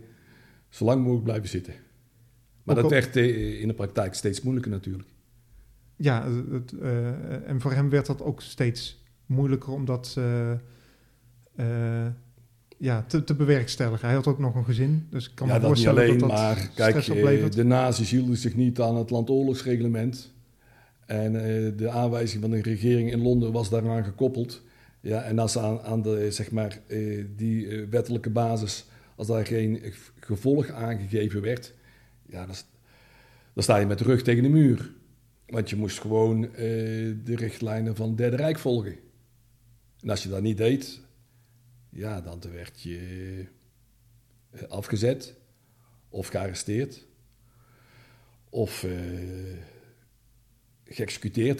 [0.69, 1.73] zo lang mogelijk blijven zitten.
[2.63, 5.09] Maar Ook dat werd in de praktijk steeds moeilijker natuurlijk.
[6.01, 10.15] Ja, het, eh, en voor hem werd dat ook steeds moeilijker om dat
[11.55, 12.07] eh,
[12.77, 14.05] ja, te, te bewerkstelligen.
[14.07, 16.29] Hij had ook nog een gezin, dus ik kan ja, me dat voorstellen alleen, dat
[16.29, 17.53] dat maar kijk, eh, oplevert.
[17.53, 20.33] de nazi's hielden zich niet aan het landoorlogsreglement.
[21.05, 21.33] En
[21.77, 24.61] de aanwijzing van de regering in Londen was daaraan gekoppeld.
[25.01, 26.79] Ja, en als aan, aan de, zeg maar,
[27.35, 28.85] die wettelijke basis,
[29.15, 29.81] als daar geen
[30.19, 31.73] gevolg aangegeven werd,
[32.25, 32.45] ja,
[33.53, 34.91] dan sta je met de rug tegen de muur.
[35.49, 36.51] Want je moest gewoon eh,
[37.23, 38.95] de richtlijnen van het Derde Rijk volgen.
[39.99, 41.01] En als je dat niet deed,
[41.89, 43.45] ja, dan werd je
[44.49, 45.35] eh, afgezet
[46.09, 47.07] of gearresteerd
[48.49, 48.91] of eh,
[50.83, 51.59] geëxecuteerd.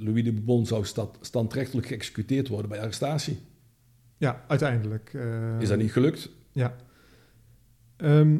[0.00, 3.38] Louis de Bourbon zou sta- standrechtelijk geëxecuteerd worden bij arrestatie.
[4.16, 5.12] Ja, uiteindelijk.
[5.60, 6.30] Is dat niet gelukt?
[6.52, 6.76] Ja.
[7.96, 8.38] Ehm,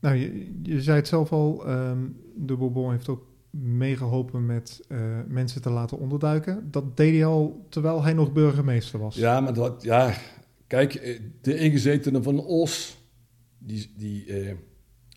[0.00, 4.98] nou, je, je zei het zelf al, ehm, de Bourbon heeft ook meegeholpen met eh,
[5.28, 6.70] mensen te laten onderduiken.
[6.70, 9.16] Dat deed hij al terwijl hij nog burgemeester was.
[9.16, 10.14] Ja, maar dat, ja,
[10.66, 12.98] kijk, eh, de ingezetenen van Os,
[13.58, 14.54] die, die eh,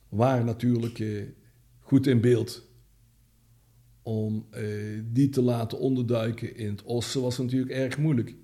[0.10, 1.04] waren natuurlijk
[1.80, 2.70] goed in beeld.
[4.04, 4.46] Om
[5.04, 8.36] die te laten onderduiken in het Ossen was natuurlijk erg moeilijk.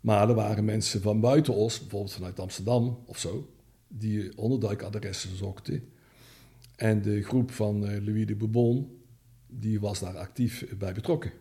[0.00, 3.50] Maar er waren mensen van buiten Os, bijvoorbeeld vanuit Amsterdam of zo,
[3.88, 5.88] die onderduikadressen zochten.
[6.76, 8.97] En de groep van Louis de Bourbon,
[9.48, 11.32] die was daar actief bij betrokken.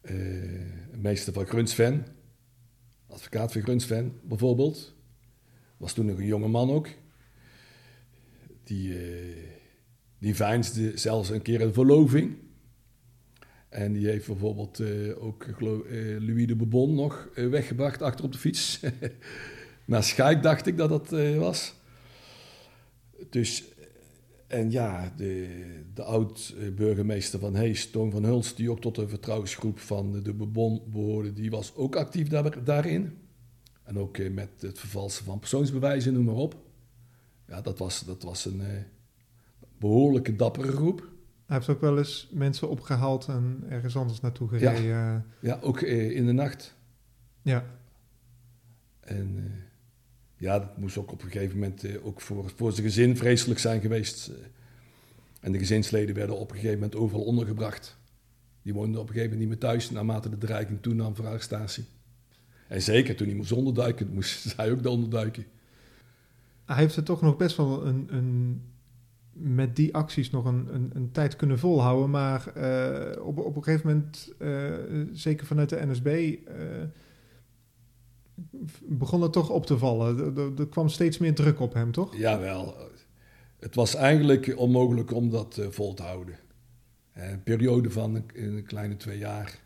[0.00, 2.06] Eh meester van Grunsven,
[3.06, 4.94] advocaat van Grunsven bijvoorbeeld,
[5.76, 6.88] was toen nog een jonge man ook.
[8.64, 9.36] Die, eh,
[10.18, 12.36] die veinsde zelfs een keer een verloving.
[13.68, 18.80] En die heeft bijvoorbeeld eh, ook Louis de Bourbon nog weggebracht achter op de fiets.
[19.84, 21.74] Naar Schaik dacht ik dat dat was.
[23.30, 23.64] Dus,
[24.50, 25.48] en ja, de,
[25.94, 30.82] de oud-burgemeester van Hees, Toon van Hulst, die ook tot de vertrouwensgroep van de Bourbon
[30.86, 33.18] behoorde, die was ook actief daar, daarin.
[33.82, 36.56] En ook eh, met het vervalsen van persoonsbewijzen, noem maar op.
[37.46, 38.82] Ja, dat was, dat was een eh,
[39.78, 41.08] behoorlijke dappere groep.
[41.46, 44.82] Hij heeft ook wel eens mensen opgehaald en ergens anders naartoe gereden.
[44.82, 45.24] Ja.
[45.40, 46.76] Ja, ook eh, in de nacht.
[47.42, 47.64] ja.
[49.00, 49.52] En
[50.40, 53.60] ja, dat moest ook op een gegeven moment eh, ook voor, voor zijn gezin vreselijk
[53.60, 54.28] zijn geweest.
[54.28, 54.34] eh.
[55.40, 57.98] en de gezinsleden werden op een gegeven moment overal ondergebracht.
[58.62, 61.84] Die woonden op een gegeven moment niet meer thuis, naarmate de dreiging toenam voor arrestatie.
[62.68, 65.44] En zeker toen hij moest onderduiken, moest hij ook onderduiken.
[66.64, 68.62] Hij heeft het toch nog best wel een, een
[69.32, 72.10] met die acties nog een, een, tijd kunnen volhouden.
[72.10, 74.34] Maar uh, op, op een gegeven moment,
[75.12, 76.36] zeker vanuit de NSB,
[78.82, 80.36] begon het toch op te vallen.
[80.36, 82.16] Er, er, kwam steeds meer druk op hem, toch?
[82.16, 82.74] Jawel.
[83.58, 86.38] Het was eigenlijk onmogelijk om dat vol te houden.
[87.12, 89.58] Een periode van een, een kleine twee jaar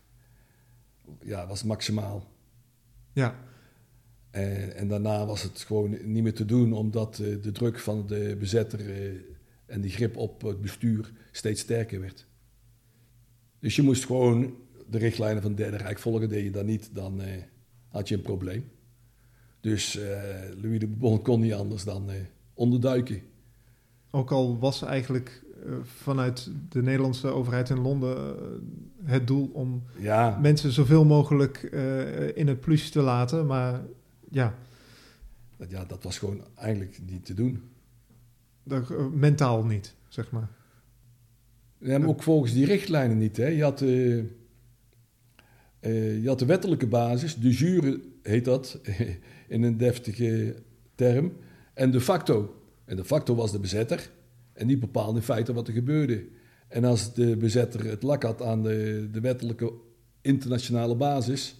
[1.21, 2.31] ja, was maximaal.
[3.13, 3.39] Ja.
[4.31, 8.35] En, en, daarna was het gewoon niet meer te doen, omdat de druk van de
[8.39, 8.79] bezetter
[9.65, 12.27] en die grip op het bestuur steeds sterker werd.
[13.59, 14.55] Dus je moest gewoon
[14.89, 16.29] de richtlijnen van het Derde Rijk volgen.
[16.29, 17.43] Deed je dat niet, dan eh,
[17.87, 18.71] had je een probleem.
[19.65, 20.03] Dus uh,
[20.61, 22.15] Louis de Bourbon kon niet anders dan uh,
[22.53, 23.21] onderduiken.
[24.11, 25.43] Ook al was eigenlijk
[25.81, 28.35] vanuit de Nederlandse overheid in Londen
[29.03, 30.39] het doel om ja.
[30.41, 31.61] mensen zoveel mogelijk
[32.35, 33.45] in het plus te laten.
[33.45, 33.81] Maar
[34.29, 34.55] ja.
[35.67, 37.63] ja, dat was gewoon eigenlijk niet te doen.
[38.67, 40.49] Eh, mentaal niet, zeg maar.
[41.77, 43.37] Ja, maar ook volgens die richtlijnen niet.
[43.37, 43.47] Hè.
[43.47, 44.23] Je, had, uh,
[46.21, 48.79] je had de wettelijke basis, de jure heet dat
[49.47, 50.55] in een deftige
[50.95, 51.33] term,
[51.73, 52.55] en de facto.
[52.85, 54.09] En de facto was de bezetter
[54.53, 56.25] en die bepaalde in feite wat er gebeurde.
[56.67, 59.73] En als de bezetter het lak had aan de, de wettelijke
[60.21, 61.55] internationale basis,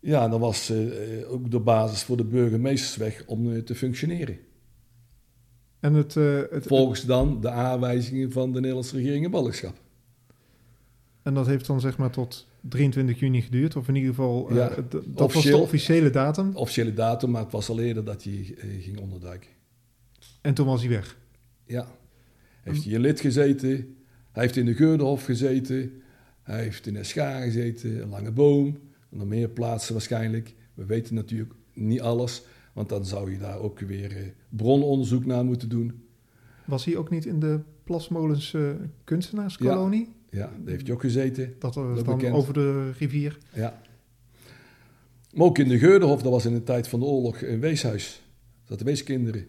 [0.00, 0.72] ja, dan was
[1.28, 4.38] ook de basis voor de burgemeesters weg om te functioneren.
[5.80, 9.74] En het, uh, het, Volgens dan de aanwijzingen van de Nederlandse regering en ballingschap.
[11.26, 14.66] En dat heeft dan zeg maar tot 23 juni geduurd, of in ieder geval, uh,
[15.06, 16.50] dat was de officiële datum?
[16.54, 19.50] Officiële datum, maar het was al eerder dat hij uh, ging onderduiken.
[20.40, 21.18] En toen was hij weg?
[21.64, 21.86] Ja.
[22.62, 23.68] Heeft hij in lid gezeten,
[24.32, 26.02] hij heeft in de Geurdenhof gezeten,
[26.42, 30.54] hij heeft in Escha gezeten, een lange boom, nog meer plaatsen waarschijnlijk.
[30.74, 32.42] We weten natuurlijk niet alles.
[32.72, 36.02] Want dan zou je daar ook weer eh, brononderzoek naar moeten doen.
[36.64, 38.56] Was hij ook niet in de Plasmolens
[39.04, 40.04] kunstenaarskolonie?
[40.04, 41.54] Ja, daar heeft hij ook gezeten.
[41.58, 43.38] Dat was dan over de rivier.
[43.52, 43.80] Ja.
[45.32, 48.22] Maar ook in de Geurdenhof, dat was in de tijd van de oorlog een weeshuis.
[48.58, 49.46] Dat zaten weeskinderen.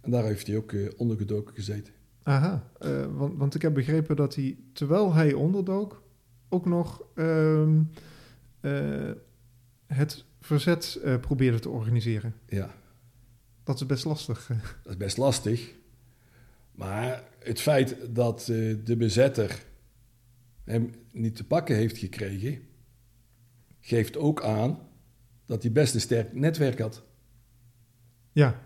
[0.00, 1.92] En daar heeft hij ook uh, ondergedoken gezeten.
[2.22, 6.02] Aha, uh, want, want ik heb begrepen dat hij, terwijl hij onderdook,
[6.48, 7.68] ook nog uh,
[9.86, 12.34] het verzet probeerde te organiseren.
[12.46, 12.74] Ja.
[13.64, 14.46] Dat is best lastig.
[14.82, 15.74] Dat is best lastig.
[16.72, 18.44] Maar het feit dat
[18.84, 19.64] de bezetter
[20.68, 22.58] hem niet te pakken heeft gekregen,
[23.80, 24.78] geeft ook aan
[25.46, 27.02] dat hij best een sterk netwerk had.
[28.32, 28.60] Ja,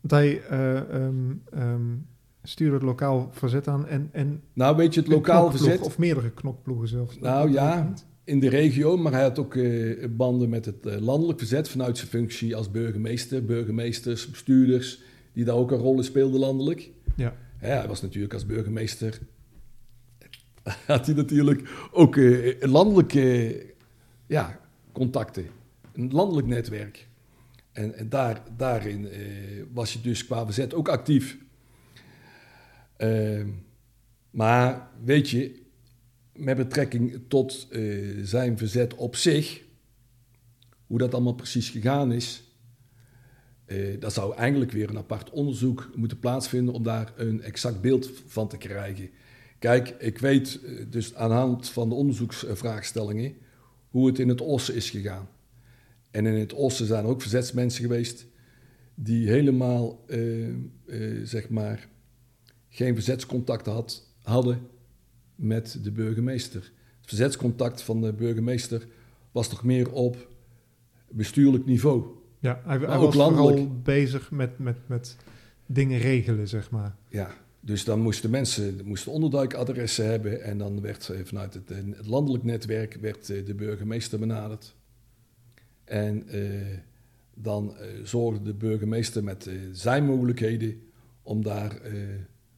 [0.00, 2.06] want hij uh, um, um,
[2.42, 4.08] stuurde het lokaal verzet aan en...
[4.12, 5.80] en nou, weet je, het lokaal verzet...
[5.80, 7.18] Of meerdere knokploegen zelfs.
[7.18, 7.92] Nou ja,
[8.24, 11.96] in de regio, maar hij had ook uh, banden met het uh, landelijk verzet vanuit
[11.96, 16.90] zijn functie als burgemeester, burgemeesters, bestuurders, die daar ook een rol in speelden landelijk.
[17.16, 17.34] Ja.
[17.60, 19.18] ja hij was natuurlijk als burgemeester,
[20.86, 23.66] had hij natuurlijk ook uh, landelijke
[24.26, 24.60] ja,
[24.92, 25.46] contacten,
[25.92, 27.06] een landelijk netwerk.
[27.72, 29.08] En, en daar, daarin
[29.72, 31.38] was je dus qua verzet ook actief.
[32.96, 33.48] Ehm,
[34.30, 35.62] maar weet je,
[36.32, 37.68] met betrekking tot
[38.22, 39.62] zijn verzet op zich,
[40.86, 42.42] hoe dat allemaal precies gegaan is,
[43.68, 48.10] uh, daar zou eigenlijk weer een apart onderzoek moeten plaatsvinden om daar een exact beeld
[48.26, 49.10] van te krijgen.
[49.58, 53.34] Kijk, ik weet uh, dus aan de hand van de onderzoeksvraagstellingen
[53.88, 55.28] hoe het in het Ossen is gegaan.
[56.10, 58.26] En in het Ossen zijn er ook verzetsmensen geweest
[58.94, 60.04] die helemaal,
[61.22, 61.88] zeg maar,
[62.68, 64.60] geen verzetscontact had, hadden
[65.34, 66.60] met de burgemeester.
[67.00, 68.86] Het verzetscontact van de burgemeester
[69.32, 70.28] was toch meer op
[71.10, 72.04] bestuurlijk niveau.
[72.38, 73.82] Ja, hij, hij was landelijk.
[73.82, 75.16] bezig met, met, met
[75.66, 76.96] dingen regelen, zeg maar.
[77.08, 82.06] Ja, dus dan moesten mensen moesten onderduikadressen hebben en dan werd eh, vanuit het, het
[82.06, 84.74] landelijk netwerk werd eh, de burgemeester benaderd.
[85.84, 86.40] En eh,
[87.34, 90.82] dan zorgde de burgemeester met zijn mogelijkheden
[91.22, 91.80] om daar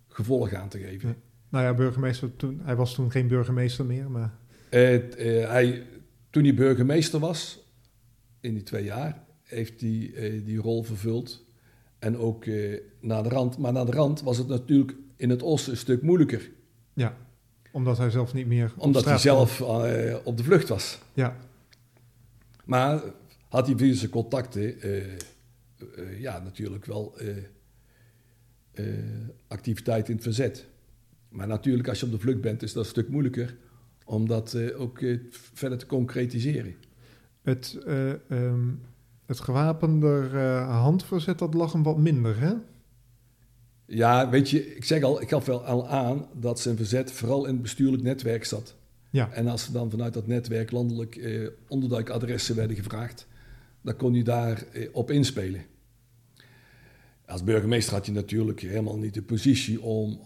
[0.09, 1.09] gevolg aan te geven.
[1.09, 1.15] Ja.
[1.49, 4.35] Nou ja, burgemeester toen, hij was toen geen burgemeester meer, maar...
[4.71, 5.87] Uh, uh, hij,
[6.31, 7.69] toen hij burgemeester was,
[8.41, 11.47] in die twee jaar, heeft hij uh, die rol vervuld.
[12.01, 12.47] En ook
[13.01, 13.59] naar de rand.
[13.59, 16.51] Maar naar de rand was het natuurlijk in het oosten een stuk moeilijker.
[16.93, 17.17] Ja,
[17.73, 18.73] omdat hij zelf niet meer...
[18.77, 19.61] Omdat hij zelf
[20.25, 20.99] op de vlucht was.
[21.13, 21.37] Ja.
[22.65, 23.03] Maar
[23.49, 24.75] had hij via zijn contacten
[26.19, 27.15] ja, natuurlijk wel
[29.49, 30.67] activiteit in het verzet.
[31.29, 33.57] Maar natuurlijk, als je op de vlucht bent, is dat een stuk moeilijker
[34.05, 36.75] om dat ook verder te concretiseren.
[37.43, 38.69] Het, eh, ehm,
[39.31, 42.53] het gewapende eh, handverzet, dat lag hem wat minder, hè?
[43.87, 47.47] Ja, weet je, ik zeg al, ik gaf wel al aan dat zijn verzet vooral
[47.47, 48.75] in het bestuurlijk netwerk zat.
[49.11, 49.31] Ja.
[49.33, 53.27] En als er dan vanuit dat netwerk landelijk eh, onderduikadressen werden gevraagd,
[53.81, 55.65] dan kon je daar eh, op inspelen.
[57.27, 60.21] Als burgemeester had je natuurlijk helemaal niet de positie om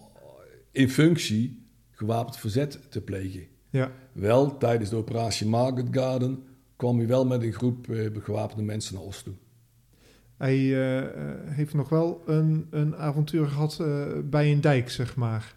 [0.70, 3.46] in functie gewapend verzet te plegen.
[3.70, 3.92] Ja.
[4.12, 6.42] Wel, tijdens de operatie Market Garden
[6.76, 9.34] kwam hij wel met een groep eh, gewapende mensen naar Oost toe.
[10.36, 15.16] Hij eh, eh, heeft nog wel een, een avontuur gehad eh, bij een dijk, zeg
[15.16, 15.56] maar.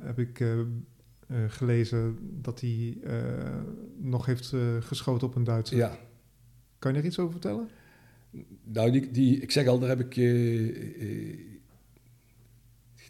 [0.00, 0.44] Heb ik
[1.48, 2.98] gelezen dat hij
[3.96, 5.76] nog heeft geschoten op een Duitser.
[5.76, 5.98] Ja,
[6.78, 7.68] Kan je er iets over vertellen?
[8.64, 10.16] nou, die, die, ik zeg al, daar heb ik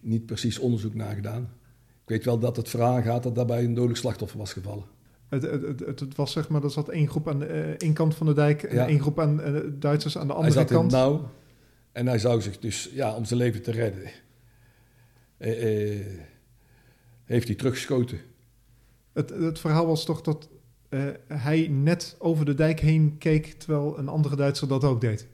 [0.02, 1.42] niet precies onderzoek naar gedaan.
[2.02, 4.84] Ik weet wel dat het verhaal gaat dat daarbij een dodelijk slachtoffer was gevallen.
[5.34, 7.68] Het, het, het, het- het was zeg maar, er zat één groep aan de eh,
[7.70, 8.86] één kant van de dijk en Ja.
[8.88, 10.90] één groep aan eh, Duitsers aan de Hij andere zat kant.
[10.90, 11.30] nauw
[11.92, 14.10] en hij zou zich dus, ja, om zijn leven te redden,
[15.36, 16.06] eh,
[17.24, 18.18] heeft hij teruggeschoten.
[19.12, 20.48] Het, het verhaal was toch dat
[21.28, 25.26] hij net over de dijk heen keek, terwijl een andere Duitser dat ook deed.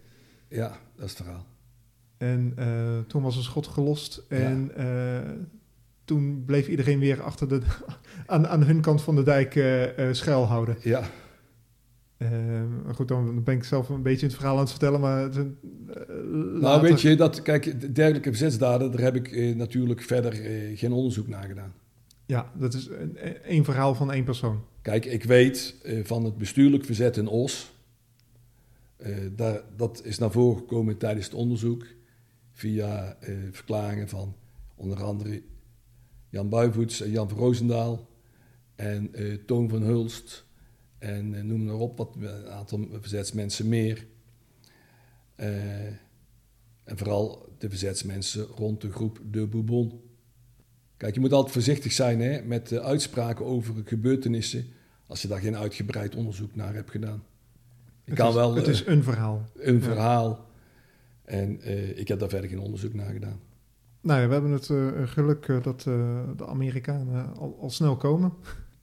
[0.48, 1.46] Ja, dat is het verhaal.
[2.16, 2.54] En
[3.06, 4.70] toen was een schot gelost en
[6.10, 7.60] toen bleef iedereen weer achter de,
[8.26, 10.76] aan, aan hun kant van de dijk eh eh, schuilhouden.
[10.82, 11.02] Ja,
[12.16, 12.28] Eh,
[12.84, 15.36] maar goed, dan ben ik zelf een beetje het verhaal aan het vertellen, maar het,
[15.36, 15.42] eh,
[16.60, 20.32] nou weet je, dat, kijk, de dergelijke verzetsdaden, daar heb ik natuurlijk verder
[20.76, 21.72] geen onderzoek naar gedaan.
[22.26, 24.64] Ja, dat is een- één verhaal van één persoon.
[24.82, 27.72] Kijk, ik weet van het bestuurlijk verzet in Os.
[28.96, 31.86] eh, daar, dat is naar voren gekomen tijdens het onderzoek.
[32.52, 33.16] Via
[33.50, 34.34] verklaringen van
[34.76, 35.42] onder andere
[36.30, 38.08] Jan Buivoets en Jan van Roosendaal.
[38.74, 40.44] En eh, Toon van Hulst.
[40.98, 44.06] En eh, noem maar op, wat, een aantal verzetsmensen meer.
[45.34, 45.86] Eh,
[46.84, 50.00] en vooral de verzetsmensen rond de groep De Bourbon.
[50.96, 54.66] Kijk, je moet altijd voorzichtig zijn hè, met uitspraken over gebeurtenissen
[55.06, 57.22] als je daar geen uitgebreid onderzoek naar hebt gedaan.
[58.04, 59.48] Ik Het kan is, wel het is een verhaal.
[59.54, 59.80] een ja.
[59.80, 60.46] verhaal
[61.24, 61.60] en
[61.98, 63.40] ik heb daar verder geen onderzoek naar gedaan.
[64.00, 67.96] Nou ja, we hebben het eh, geluk eh, dat eh, de Amerikanen al, al snel
[67.96, 68.32] komen.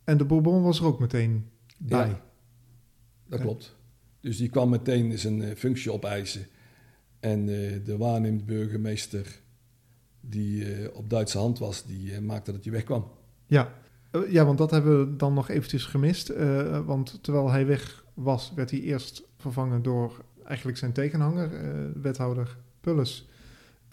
[0.03, 2.07] En de Bourbon was er ook meteen bij.
[2.07, 2.21] Ja.
[3.27, 3.45] Dat Ja.
[3.45, 3.75] klopt.
[4.21, 6.45] Dus die kwam meteen zijn functie opeisen.
[7.19, 7.45] En
[7.83, 9.39] de waarnemend burgemeester,
[10.21, 10.65] die
[10.95, 13.07] op Duitse hand was, die maakte dat hij wegkwam.
[13.45, 13.73] Ja.
[14.29, 16.33] Ja, want dat hebben we dan nog eventjes gemist.
[16.85, 21.49] Want terwijl hij weg was, werd hij eerst vervangen door eigenlijk zijn tegenhanger,
[22.01, 23.27] wethouder Pulles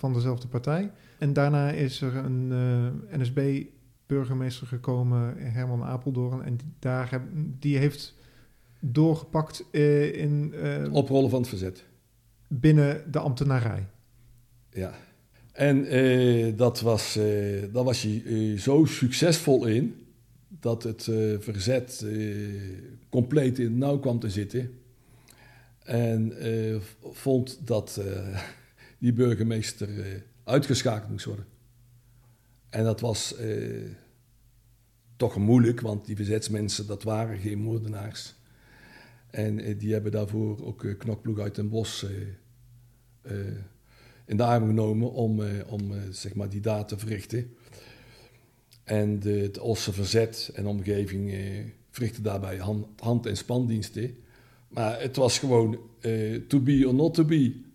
[0.05, 0.91] van dezelfde partij.
[1.19, 6.43] En daarna is er een eh, NSB-burgemeester gekomen, Herman Apeldoorn.
[6.43, 7.23] En die, daar heb,
[7.59, 8.15] die heeft
[8.81, 11.85] doorgepakt eh, in, eh, Oprollen van het verzet.
[12.49, 13.87] binnen de ambtenarij.
[14.71, 14.95] Ja.
[15.53, 15.87] En
[16.57, 17.19] dat was,
[17.73, 19.95] daar was hij zo succesvol in
[20.49, 21.03] dat het
[21.39, 22.07] verzet
[23.09, 24.79] compleet in het nauw kwam te zitten.
[25.85, 26.33] En
[27.03, 28.01] vond dat
[29.05, 31.47] die burgemeester eh, uitgeschakeld moest worden.
[32.69, 33.91] En dat was eh,
[35.17, 38.35] toch moeilijk, want die verzetsmensen, dat waren geen moordenaars.
[39.31, 43.37] En eh, die hebben daarvoor ook knokploeg uit Den eh,
[44.27, 47.57] in de arm genomen om, om zeg maar die daad te verrichten.
[48.85, 51.35] En het Osse Verzet en omgeving
[51.91, 54.17] verrichtte daarbij hand, hand- en spandiensten.
[54.69, 55.79] Maar het was gewoon
[56.49, 57.73] to be or not to be.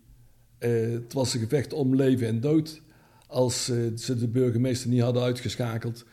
[0.60, 2.82] Eh, het was een gevecht om leven en dood.
[3.26, 6.04] Als eh, ze de burgemeester niet hadden uitgeschakeld,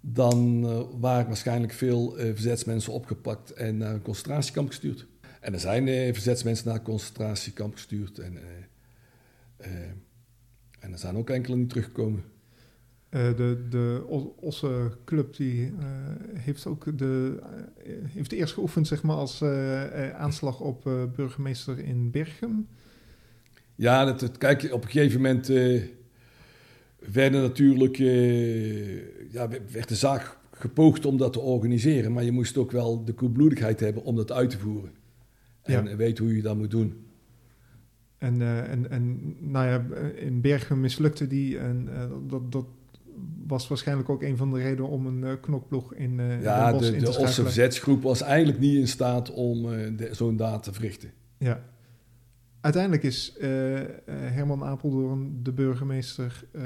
[0.00, 5.06] dan eh, waren waarschijnlijk veel verzetsmensen opgepakt en naar een concentratiekamp gestuurd.
[5.40, 8.18] En er zijn verzetsmensen naar een concentratiekamp gestuurd.
[8.18, 8.38] En,
[10.80, 12.24] en er zijn ook enkele niet teruggekomen.
[13.10, 14.04] De, de
[14.36, 15.72] Osse Club die,
[16.34, 17.42] heeft ook de,
[17.84, 19.42] eh, heeft eerst geoefend zeg maar, als
[20.12, 20.82] aanslag op
[21.16, 22.66] burgemeester in Berchem.
[23.80, 25.82] Ja, dat, het, kijk, op een gegeven moment eh,
[27.12, 32.56] werden natuurlijk, eh, ja, werd de zaak gepoogd om dat te organiseren, maar je moest
[32.56, 34.90] ook wel de koelbloedigheid hebben om dat uit te voeren.
[35.62, 35.96] En Ja.
[35.96, 36.94] weet hoe je dat moet doen.
[38.18, 39.84] En, eh, en, en nou ja,
[40.16, 41.58] in Berchem mislukte die.
[41.58, 42.64] En eh, dat, dat
[43.46, 46.90] was waarschijnlijk ook een van de redenen om een eh, knokploeg in, eh Ja, Bosch
[46.90, 50.36] de, in te de Osse verzetsgroep was eigenlijk niet in staat om eh, de- zo'n
[50.36, 51.10] daad te verrichten.
[51.38, 51.64] Ja.
[52.60, 56.62] Uiteindelijk is eh, eh, Herman Apeldoorn, de burgemeester, eh,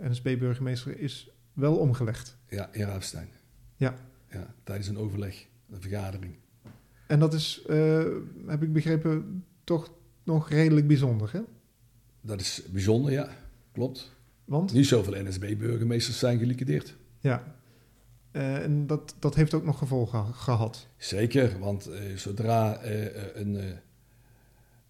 [0.00, 2.36] NSB-burgemeester, is wel omgelegd.
[2.48, 3.28] Ja, in Raafstein.
[3.76, 3.94] Ja.
[4.30, 4.54] ja.
[4.64, 6.34] Tijdens een overleg, een vergadering.
[7.06, 7.62] En dat is,
[8.46, 9.90] heb ik begrepen, toch
[10.24, 11.40] nog redelijk bijzonder, hè?
[12.20, 13.28] Dat is bijzonder, ja.
[13.72, 14.16] Klopt.
[14.44, 14.72] Want?
[14.72, 16.96] Niet zoveel NSB-burgemeesters zijn geliquideerd.
[17.20, 17.56] Ja.
[18.30, 20.86] En dat, dat heeft ook nog gevolgen gehad.
[20.96, 22.84] Zeker, want zodra
[23.34, 23.80] een,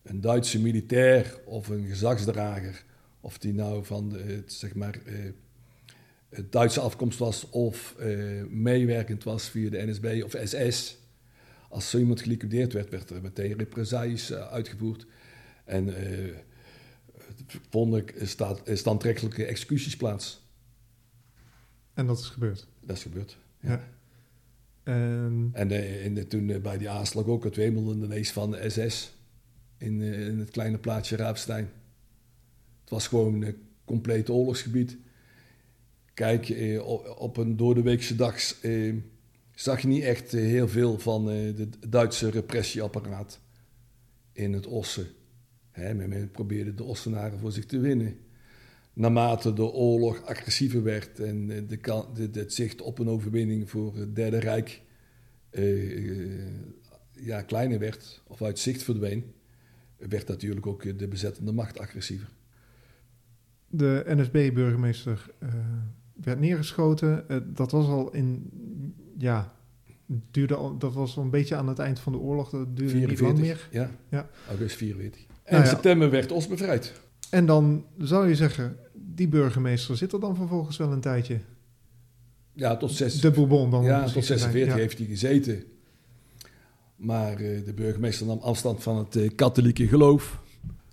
[0.03, 2.85] een Duitse militair of een gezagsdrager,
[3.21, 5.15] of die nou van de, het, zeg maar, eh,
[6.29, 10.99] het Duitse afkomst was of eh, meewerkend was via de NSB of SS,
[11.69, 15.07] als zo iemand geliquideerd werd, werd er meteen represailles eh, uitgevoerd.
[15.65, 15.95] En
[17.71, 20.47] vonden staat standrechtelijke executies plaats.
[21.95, 22.67] En dat is gebeurd.
[22.81, 23.39] Dat is gebeurd.
[23.61, 23.89] Ja.
[24.83, 29.18] En, En toen bij die aanslag ook het wemelende nees van de SS
[29.79, 31.71] in, eh, in het kleine plaatsje Raapstein.
[32.81, 34.97] Het was gewoon een compleet oorlogsgebied.
[36.15, 36.87] Kijk, eh,
[37.19, 38.95] op, een doordeweekse dag eh,
[39.55, 43.41] zag je niet echt heel veel van de Duitse repressieapparaat
[44.33, 45.07] in het Ossen.
[45.71, 48.17] Hè, men, probeerde de Ossenaren voor zich te winnen.
[48.93, 51.79] Naarmate de oorlog agressiever werd en de,
[52.15, 54.83] de, het zicht op een overwinning voor het Derde Rijk
[55.51, 56.47] eh,
[57.13, 59.25] ja, kleiner werd of uit zicht verdween,
[59.99, 62.29] werd natuurlijk ook de bezettende macht agressiever.
[63.71, 65.49] de NSB-burgemeester eh,
[66.23, 67.29] werd neergeschoten.
[67.29, 68.51] Eh, dat was al in,
[69.19, 69.55] ja,
[70.31, 72.51] duurde al, dat was al een beetje aan het eind van de oorlog.
[72.51, 73.69] Dat duurde niet lang meer.
[73.71, 74.29] Ja, Ja.
[74.49, 75.21] augustus 44.
[75.21, 75.75] En Nou in ja.
[75.75, 77.01] september werd Os bevrijd.
[77.31, 81.39] En dan zou je zeggen, die burgemeester zit er dan vervolgens wel een tijdje.
[82.53, 83.85] Ja, tot, zes, De Bourbon dan.
[83.85, 84.39] ja, tot te zijn.
[84.39, 84.81] 46 Ja.
[84.81, 85.65] heeft hij gezeten.
[86.99, 90.41] Maar eh, de burgemeester nam afstand van het eh, katholieke geloof.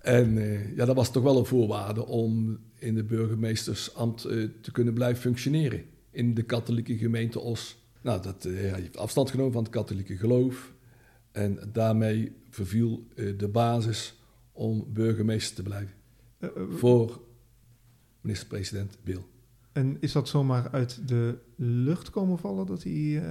[0.01, 4.21] En eh, ja, dat was toch wel een voorwaarde om in de burgemeestersambt
[4.61, 5.83] te kunnen blijven functioneren.
[6.11, 7.77] In de katholieke gemeente Os.
[8.01, 10.73] Nou, dat, eh, hij heeft afstand genomen van het katholieke geloof.
[11.31, 14.15] En daarmee verviel de basis
[14.51, 15.93] om burgemeester te blijven.
[16.69, 17.21] Voor
[18.21, 19.21] minister-president Bill.
[19.71, 23.21] En is dat zomaar uit de lucht komen vallen dat hij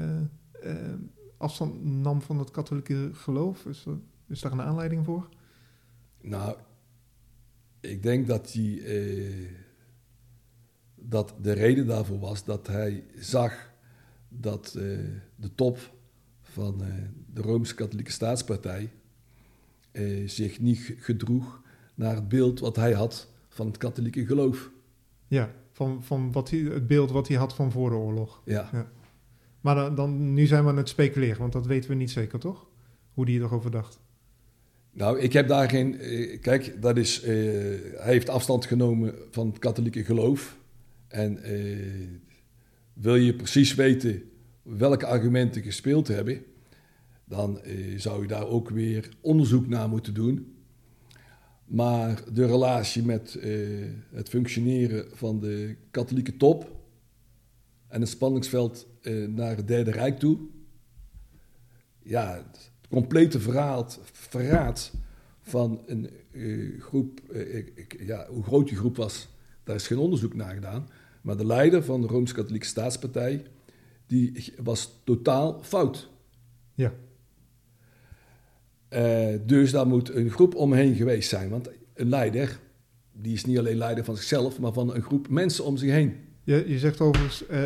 [1.44, 3.66] afstand nam van het katholieke geloof?
[3.66, 5.28] Is, er- is daar een aanleiding voor?
[6.20, 6.56] Nou,
[7.80, 8.82] ik denk dat hij.
[8.84, 9.50] eh,
[11.06, 13.70] dat de reden daarvoor was dat hij zag
[14.28, 14.82] dat eh,
[15.36, 15.78] de top
[16.42, 16.88] van eh,
[17.32, 18.90] de Rooms-Katholieke Staatspartij
[20.26, 21.62] zich niet gedroeg
[21.94, 24.70] naar het beeld wat hij had van het katholieke geloof.
[25.26, 28.42] Ja, van, van wat hij, het beeld wat hij had van voor de oorlog.
[28.44, 28.88] Ja,
[29.64, 32.38] Maar dan, dan, nu zijn we aan het speculeren, want dat weten we niet zeker,
[32.38, 32.66] toch?
[33.12, 34.00] Hoe die erover dacht.
[34.92, 35.98] nou, ik heb daar geen.
[35.98, 37.22] eh, kijk, dat is.
[37.22, 37.28] eh,
[37.96, 40.58] hij heeft afstand genomen van het katholieke geloof.
[41.08, 42.08] En eh,
[42.92, 44.22] wil je precies weten
[44.62, 46.42] welke argumenten gespeeld hebben,
[47.24, 47.60] dan
[47.96, 50.54] zou je daar ook weer onderzoek naar moeten doen.
[51.64, 53.38] Maar de relatie met
[54.10, 56.76] het functioneren van de katholieke top
[57.88, 60.38] en het spanningsveld eh, naar het Derde Rijk toe,
[62.02, 64.92] ja, het complete verhaal, verraad
[65.40, 69.28] van een eh, groep, eh, ik- ik- ja, hoe groot die groep was,
[69.64, 70.88] daar is geen onderzoek naar gedaan.
[71.22, 73.42] Maar de leider van de Rooms-Katholieke Staatspartij,
[74.06, 76.10] die was totaal fout.
[76.74, 76.92] Ja.
[79.46, 81.48] Dus daar moet een groep omheen geweest zijn.
[81.50, 82.60] Want een leider,
[83.12, 86.16] die is niet alleen leider van zichzelf, maar van een groep mensen om zich heen.
[86.44, 87.58] Je, je zegt overigens, eh,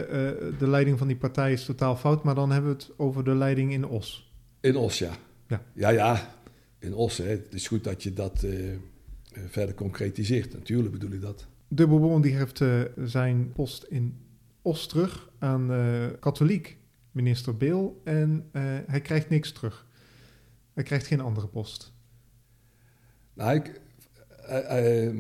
[0.59, 3.35] de leiding van die partij is totaal fout, maar dan hebben we het over de
[3.35, 4.33] leiding in Os.
[4.61, 5.12] In Os, ja.
[5.47, 5.62] Ja.
[5.74, 6.35] Ja, ja.
[6.79, 7.24] In Os, hè.
[7.24, 8.53] Het is goed dat je dat eh,
[9.49, 10.53] verder concretiseert.
[10.53, 11.47] Natuurlijk bedoel ik dat.
[11.68, 14.26] De Bourbon die geeft eh, zijn post in
[14.62, 15.70] Os terug aan
[16.20, 16.76] katholiek
[17.12, 18.49] minister Bill en
[18.87, 19.87] hij krijgt niks terug.
[20.74, 21.93] Hij krijgt geen andere post.
[23.35, 23.81] Nou, ik,
[24.49, 25.14] eh, eh,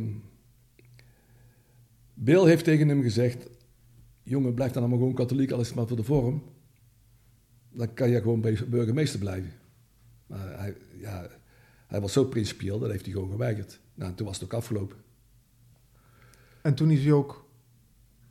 [2.20, 3.48] Bill heeft tegen hem gezegd...
[4.22, 6.42] Jongen, blijf dan allemaal gewoon katholiek, al is het maar voor de vorm.
[7.70, 9.52] Dan kan je gewoon burgemeester blijven.
[10.26, 11.28] Maar hij, ja,
[11.86, 13.80] hij was zo principieel, dat heeft hij gewoon geweigerd.
[13.94, 14.96] Nou, en toen was het ook afgelopen.
[16.62, 17.48] En toen is hij ook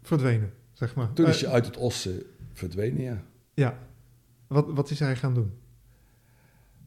[0.01, 1.13] verdwenen, zeg maar.
[1.13, 2.13] Toen is Eh, je uit het os eh,
[2.53, 3.23] verdwenen, ja.
[3.53, 3.79] Ja.
[4.47, 5.51] Wat, wat is hij gaan doen?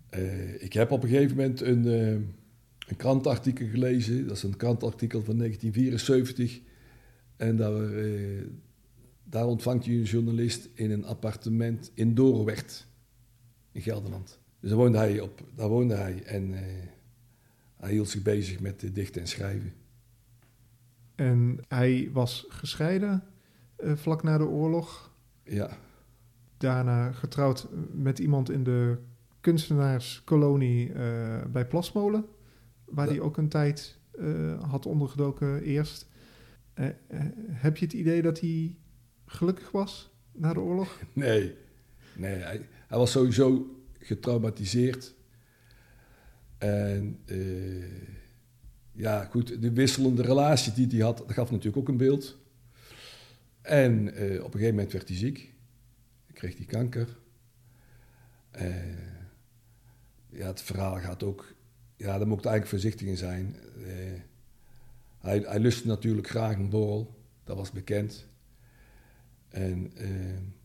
[0.09, 2.11] Eh, ik heb op een gegeven moment een, eh,
[2.88, 4.26] een krantartikel gelezen.
[4.26, 6.61] Dat is een krantartikel van 1974.
[7.41, 8.47] En daar, eh,
[9.24, 12.86] daar ontvangt je een journalist in een appartement in Doorwerd,
[13.72, 14.38] in Gelderland.
[14.61, 16.61] Dus daar woonde hij, op, daar woonde hij en eh,
[17.76, 19.72] hij hield zich bezig met dichten en schrijven.
[21.14, 23.22] En hij was gescheiden
[23.76, 25.12] eh, vlak na de oorlog.
[25.45, 25.76] Ja,
[26.57, 28.99] Daarna getrouwd met iemand in de
[29.41, 30.93] kunstenaarskolonie
[31.51, 32.24] bij Plasmolen,
[32.84, 33.99] waar hij ook een tijd
[34.61, 36.09] had ondergedoken eerst.
[36.81, 38.76] Eh, eh, heb je het idee dat hij
[39.26, 41.01] gelukkig was na de oorlog?
[41.12, 41.55] Nee,
[42.16, 45.14] nee hij, was sowieso getraumatiseerd.
[46.59, 47.39] En eh,
[48.93, 52.39] ja, goed, de wisselende relatie die hij had, dat gaf natuurlijk ook een beeld.
[53.62, 55.55] En op een gegeven moment werd hij ziek.
[56.33, 57.18] Kreeg hij kanker.
[60.28, 61.55] Ja, het verhaal gaat ook...
[61.97, 63.57] Ja, daar moet eigenlijk voorzichtig in zijn.
[65.20, 67.18] Hij, hij lustte natuurlijk graag een borrel.
[67.44, 68.26] Dat was bekend.
[69.48, 69.96] En...
[69.96, 70.58] eh,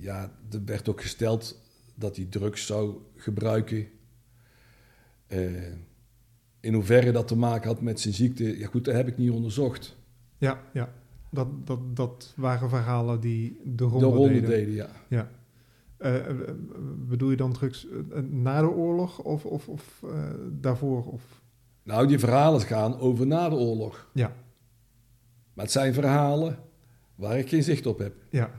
[0.00, 1.60] ja, er werd ook gesteld
[1.94, 3.88] dat hij drugs zou gebruiken.
[5.26, 5.72] Eh,
[6.60, 9.30] in hoeverre dat te maken had met zijn ziekte, ja goed, dat heb ik niet
[9.30, 9.96] onderzocht.
[10.38, 10.92] Ja, ja.
[11.30, 14.50] Dat, dat, dat waren verhalen die de ronde, de ronde deden.
[14.50, 14.90] deden, ja.
[15.08, 15.30] Ja.
[15.96, 16.26] Eh,
[17.08, 17.86] bedoel je dan drugs
[18.30, 20.04] na de oorlog of, of, of
[20.50, 21.04] daarvoor?
[21.06, 21.39] Of...
[21.82, 24.10] Nou, die verhalen gaan over na de oorlog.
[24.14, 24.32] Ja,
[25.54, 26.58] Maar het zijn verhalen
[27.14, 28.14] waar ik geen zicht op heb.
[28.30, 28.50] ja.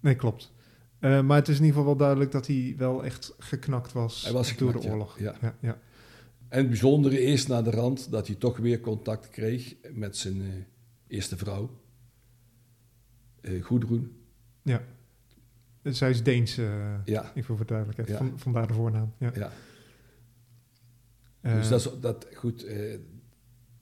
[0.00, 0.52] Nee, klopt.
[0.98, 4.22] Eh, maar het is in ieder geval wel duidelijk dat hij wel echt geknakt was,
[4.24, 5.18] Hij was door de oorlog.
[5.18, 5.34] Ja.
[5.40, 5.78] Ja, ja.
[6.48, 10.40] En het bijzondere is na de rand dat hij toch weer contact kreeg met zijn
[10.40, 10.46] eh,
[11.06, 11.70] eerste vrouw,
[13.40, 14.16] eh Goedroen.
[14.62, 14.82] ja.
[15.82, 18.08] Zij is Deens, eh Ja, even voor duidelijkheid.
[18.08, 18.16] Ja.
[18.16, 19.12] Van, vandaar de voornaam.
[19.18, 19.30] Ja.
[19.34, 19.50] ja.
[21.46, 22.64] Eh, Dus dat is dat, goed.
[22.64, 22.98] eh,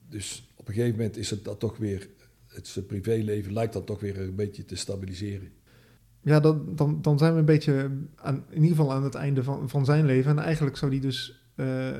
[0.09, 2.09] dus op een gegeven moment is het dat toch weer,
[2.47, 5.51] het privéleven lijkt dan toch weer een beetje te stabiliseren.
[6.21, 9.43] Ja, dat, dan, dan zijn we een beetje aan, in ieder geval aan het einde
[9.43, 10.31] van, van zijn leven.
[10.31, 11.91] En eigenlijk zou die dus eh,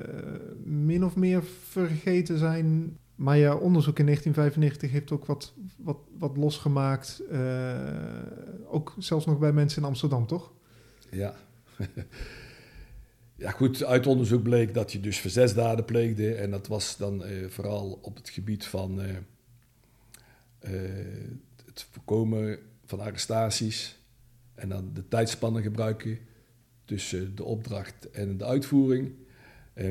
[0.63, 2.97] min of meer vergeten zijn.
[3.15, 7.21] Maar ja, onderzoek in 1995 heeft ook wat, wat, wat losgemaakt.
[7.31, 7.75] eh,
[8.67, 10.51] ook zelfs nog bij mensen in Amsterdam, toch?
[11.11, 11.35] Ja.
[13.37, 16.35] ja, goed, uit onderzoek bleek dat je dus verzetsdaden pleegde.
[16.35, 19.09] En dat was dan eh, vooral op het gebied van eh,
[20.59, 20.71] eh,
[21.65, 23.99] het voorkomen van arrestaties.
[24.53, 26.19] En dan de tijdspannen gebruiken
[26.85, 29.11] tussen de opdracht en de uitvoering.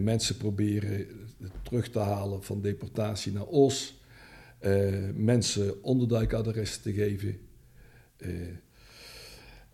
[0.00, 1.06] Mensen proberen
[1.62, 4.00] terug te halen van deportatie naar Os.
[5.14, 7.40] Mensen onderduikadressen te geven.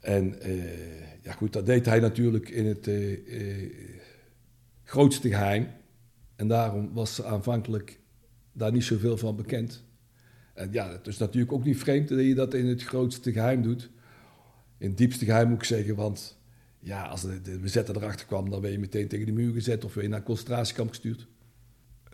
[0.01, 0.39] En
[1.23, 3.71] ja goed, dat deed hij natuurlijk in het eh, eh,
[4.85, 5.67] grootste geheim.
[6.37, 8.01] En daarom was aanvankelijk
[8.53, 9.85] daar niet zoveel van bekend.
[10.55, 13.63] En ja, het is natuurlijk ook niet vreemd dat je dat in het grootste geheim
[13.63, 13.91] doet.
[14.79, 16.39] In het diepste geheim moet ik zeggen, want
[16.79, 19.85] ja, als de, de bezetter erachter kwam, dan ben je meteen tegen de muur gezet
[19.85, 21.27] of ben je naar een concentratiekamp gestuurd.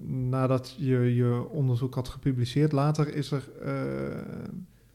[0.02, 3.50] Nadat je je onderzoek had gepubliceerd, later is er...
[3.62, 4.18] eh,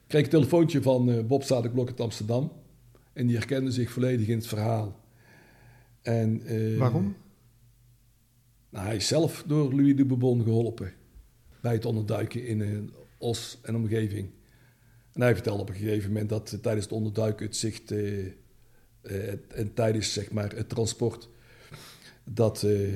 [0.03, 2.51] Ik kreeg een telefoontje van Bob Zadeklok uit Amsterdam.
[3.14, 4.99] En die herkende zich volledig in het verhaal.
[6.01, 7.16] En, eh, waarom?
[8.70, 10.93] Nou, hij is zelf door Louis de Bourbon geholpen.
[11.62, 12.78] Bij het onderduiken in eh,
[13.18, 14.30] Os en omgeving.
[15.14, 17.93] En hij vertelde op een gegeven moment dat eh, tijdens het onderduiken het zicht...
[19.47, 21.30] en tijdens zeg maar, het transport...
[22.24, 22.89] dat, eh,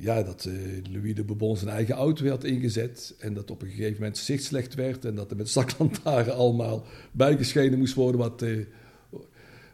[0.00, 0.54] ja, dat eh,
[0.92, 3.14] Louis de Bourbon zijn eigen auto had ingezet...
[3.18, 5.04] en dat op een gegeven moment zicht slecht werd...
[5.04, 8.20] en dat er met zaklantaarn allemaal bijgeschenen moest worden...
[8.20, 8.58] Wat, eh,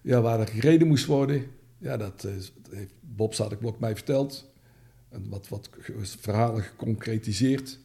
[0.02, 1.44] ja, waar er gereden moest worden.
[1.78, 2.32] Ja, dat, eh,
[2.70, 4.52] heeft Bob Zadeklok mij verteld.
[5.08, 5.70] En wat, wat
[6.20, 7.78] verhalen geconcretiseerd.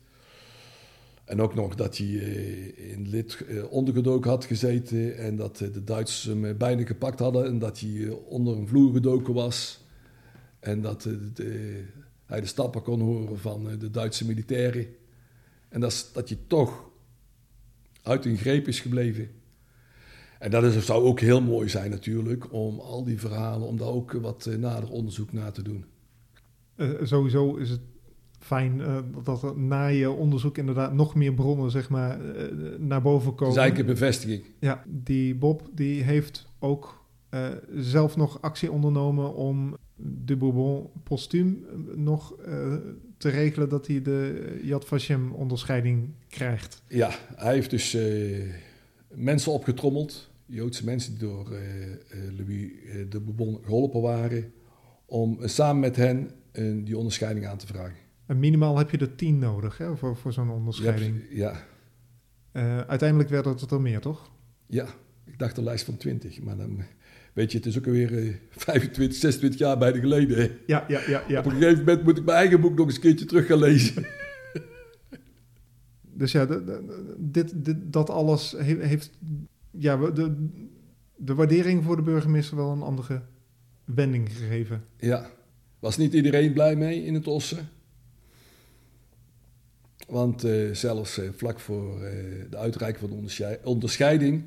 [1.25, 2.07] En ook nog dat hij
[2.75, 3.37] in lid
[3.69, 8.57] ondergedoken had gezeten en dat de Duitsers hem bijna gepakt hadden en dat hij onder
[8.57, 9.83] een vloer gedoken was.
[10.59, 11.01] En dat
[11.33, 11.83] de-
[12.29, 14.87] hij de stappen kon horen van eh, de Duitse militairen.
[15.69, 16.89] En dat, is- dat hij toch
[18.03, 19.29] uit een greep is gebleven.
[20.39, 23.87] En dat is, zou ook heel mooi zijn natuurlijk, om al die verhalen, om daar
[23.87, 25.85] ook wat eh, nader onderzoek naar te doen.
[26.75, 27.81] Eh, sowieso is het
[28.39, 28.81] fijn
[29.23, 32.19] dat er na je onderzoek inderdaad nog meer bronnen zeg maar,
[32.77, 33.53] naar boven Dat komen.
[33.55, 34.43] is eigenlijk een bevestiging.
[34.59, 37.05] Ja, die Bob die heeft ook
[37.75, 42.75] zelf nog actie ondernomen om de Bourbon postuum eh, nog eh,
[43.17, 46.81] te regelen dat hij de Yad Vashem onderscheiding krijgt.
[46.87, 48.53] Ja, hij heeft dus eh,
[49.07, 51.49] mensen opgetrommeld, Joodse mensen die door
[52.37, 52.71] Louis
[53.09, 54.51] de Bourbon geholpen waren,
[55.05, 56.31] om samen met hen
[56.83, 57.95] die onderscheiding aan te vragen.
[58.25, 61.21] En minimaal heb je er tien nodig hè, voor, voor zo'n onderscheiding.
[61.29, 61.65] ja,
[62.87, 64.31] uiteindelijk werden het er meer, toch?
[64.69, 64.87] ja,
[65.25, 66.83] ik dacht een lijst van 20, maar dan,
[67.39, 70.57] weet je, het is ook alweer eh, 25, 26 jaar bijna geleden.
[70.65, 71.23] Ja, ja, ja.
[71.27, 71.39] ja.
[71.39, 73.59] Op een gegeven moment moet ik mijn eigen boek nog eens een keertje terug gaan
[73.59, 74.05] lezen.
[76.13, 79.11] Dus ja, de- de- de- dit, dit, dat alles he- heeft.
[79.71, 80.47] Ja, de,
[81.15, 83.21] de waardering voor de burgemeester wel een andere
[83.85, 84.83] wending gegeven.
[84.97, 85.29] Ja,
[85.79, 87.69] was niet iedereen blij mee in het Ossen.
[90.07, 92.09] Want uh, zelfs uh, vlak voor uh,
[92.49, 94.43] de uitreiking van de onderscheiding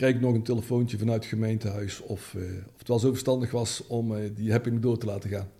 [0.00, 3.86] kreeg ik nog een telefoontje vanuit het gemeentehuis of, of het wel zo verstandig was
[3.86, 5.50] om die hepping door te laten gaan.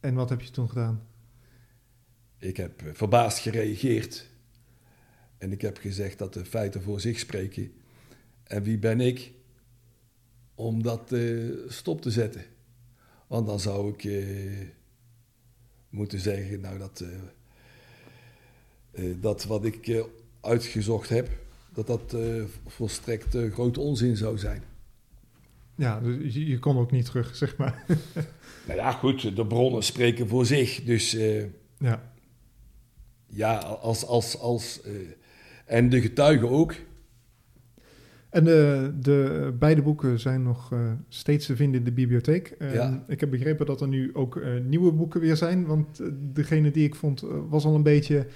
[0.00, 1.06] En wat heb je toen gedaan?
[2.38, 4.26] Ik heb verbaasd gereageerd.
[5.38, 7.72] En ik heb gezegd dat de feiten voor zich spreken.
[8.42, 9.32] En wie ben ik
[10.54, 11.14] om dat
[11.68, 12.44] stop te zetten?
[13.26, 14.24] Want dan zou ik
[15.88, 17.04] moeten zeggen, nou dat
[18.96, 20.04] eh, dat wat ik eh,
[20.40, 21.28] uitgezocht heb,
[21.76, 24.62] dat dat uh, volstrekt grote onzin zou zijn.
[25.74, 27.84] Ja, dus je, je, kon ook niet terug, zeg maar.
[28.66, 30.82] nou ja, goed, de bronnen spreken voor zich.
[30.82, 31.10] Dus
[31.78, 32.12] ja,
[33.26, 34.80] ja als, als, als,
[35.64, 36.74] en de getuigen ook.
[38.30, 40.72] En de, de beide boeken zijn nog
[41.08, 42.56] steeds te vinden in de bibliotheek.
[42.58, 43.04] Ja.
[43.08, 45.66] Ik heb begrepen dat er nu ook nieuwe boeken weer zijn.
[45.66, 46.00] Want
[46.32, 48.26] degene die ik vond was al een beetje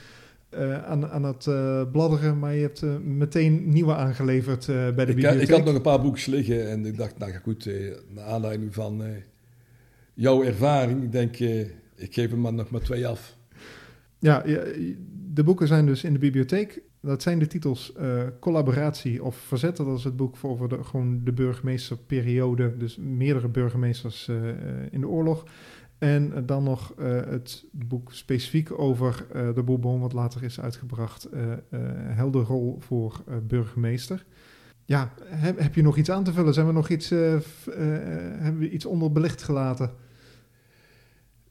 [0.55, 5.01] uh, aan, aan het uh, bladderen, maar je hebt uh, meteen nieuwe aangeleverd bij de
[5.01, 5.43] ik, bibliotheek.
[5.43, 7.71] Ik had nog een paar boekjes liggen en ik dacht, nou goed,
[8.09, 9.03] naar aanleiding van
[10.15, 11.39] jouw ervaring, ik denk,
[11.97, 13.37] ik geef hem maar nog maar twee af.
[14.19, 14.43] Ja,
[15.33, 16.83] de boeken zijn dus in de bibliotheek.
[17.01, 17.93] Dat zijn de titels
[18.41, 19.77] Collaboratie of Verzet.
[19.77, 22.77] Dat is het boek voor over de, gewoon de burgemeesterperiode.
[22.77, 24.29] Dus meerdere burgemeesters
[24.91, 25.45] in de oorlog.
[26.01, 31.29] En dan nog uh, het boek specifiek over uh, de Bourbon, wat later is uitgebracht.
[32.09, 34.25] Helder rol voor burgemeester.
[34.85, 36.55] Ja, heb, je nog iets aan te vullen?
[36.55, 39.91] Zijn we nog iets, hebben we iets onderbelicht gelaten?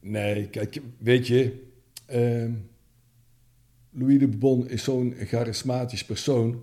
[0.00, 1.62] Nee, kijk, weet je,
[2.06, 2.52] ehm,
[3.90, 6.60] Louis de Bourbon is zo'n charismatisch persoon.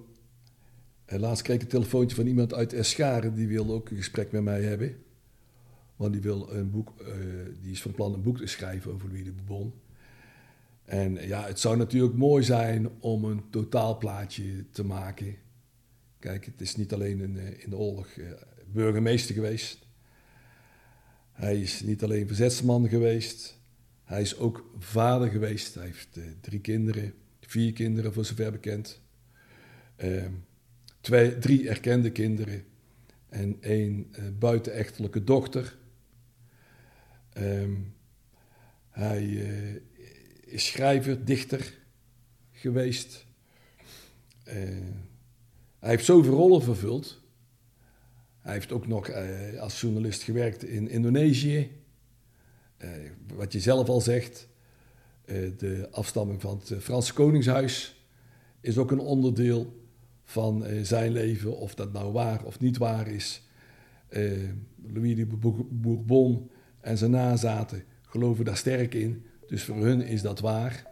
[1.05, 4.43] Laatst kreeg ik een telefoontje van iemand uit Escharen, die wilde ook een gesprek met
[4.43, 4.95] mij hebben.
[5.97, 7.07] Want die, wil een boek, uh,
[7.61, 9.73] die is van plan een boek te schrijven over Louis de Bourbon.
[10.85, 15.35] En ja, het zou natuurlijk mooi zijn om een totaalplaatje te maken.
[16.19, 18.31] Kijk, het is niet alleen in, eh, in de oorlog uh,
[18.71, 19.85] burgemeester geweest.
[21.31, 23.59] Hij is niet alleen verzetsman geweest.
[24.03, 25.73] Hij is ook vader geweest.
[25.73, 29.01] Hij heeft drie kinderen, vier kinderen voor zover bekend.
[29.95, 30.31] Ehm,
[31.01, 32.63] twee, drie erkende kinderen
[33.29, 35.77] en één buitenechtelijke dochter.
[37.37, 37.75] Ehm,
[38.89, 39.75] hij uh,
[40.45, 41.73] is schrijver, dichter
[42.51, 43.25] geweest.
[44.47, 44.53] Uh,
[45.79, 47.21] hij heeft zoveel rollen vervuld.
[48.39, 51.71] Hij heeft ook nog uh, als journalist gewerkt in Indonesië.
[53.35, 54.47] wat je zelf al zegt,
[55.57, 58.05] de afstamming van het Franse Koningshuis
[58.61, 59.81] is ook een onderdeel
[60.23, 61.57] van zijn leven.
[61.57, 63.41] Of dat nou waar of niet waar is.
[64.93, 65.25] Louis de
[65.69, 66.49] Bourbon
[66.81, 69.25] en zijn nazaten geloven daar sterk in.
[69.47, 70.85] Dus voor hun is dat waar.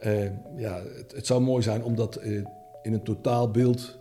[0.00, 0.24] Uh,
[0.56, 2.44] ja, het, het, zou mooi zijn om dat uh,
[2.82, 3.98] in een totaalbeeld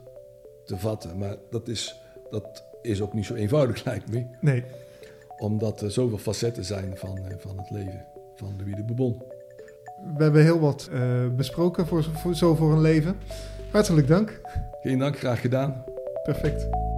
[0.66, 1.18] te vatten.
[1.18, 1.96] Maar dat is,
[2.30, 4.26] dat is ook niet zo eenvoudig, lijkt me.
[4.42, 4.64] Nee.
[5.38, 9.22] Omdat er zoveel facetten zijn van, uh, van het leven van Louis de Bourbon.
[10.18, 10.90] We hebben heel wat
[11.36, 13.16] besproken voor, voor, zo voor een leven.
[13.72, 14.42] Hartelijk dank.
[14.82, 15.84] Geen dank, graag gedaan.
[16.24, 16.93] Perfect.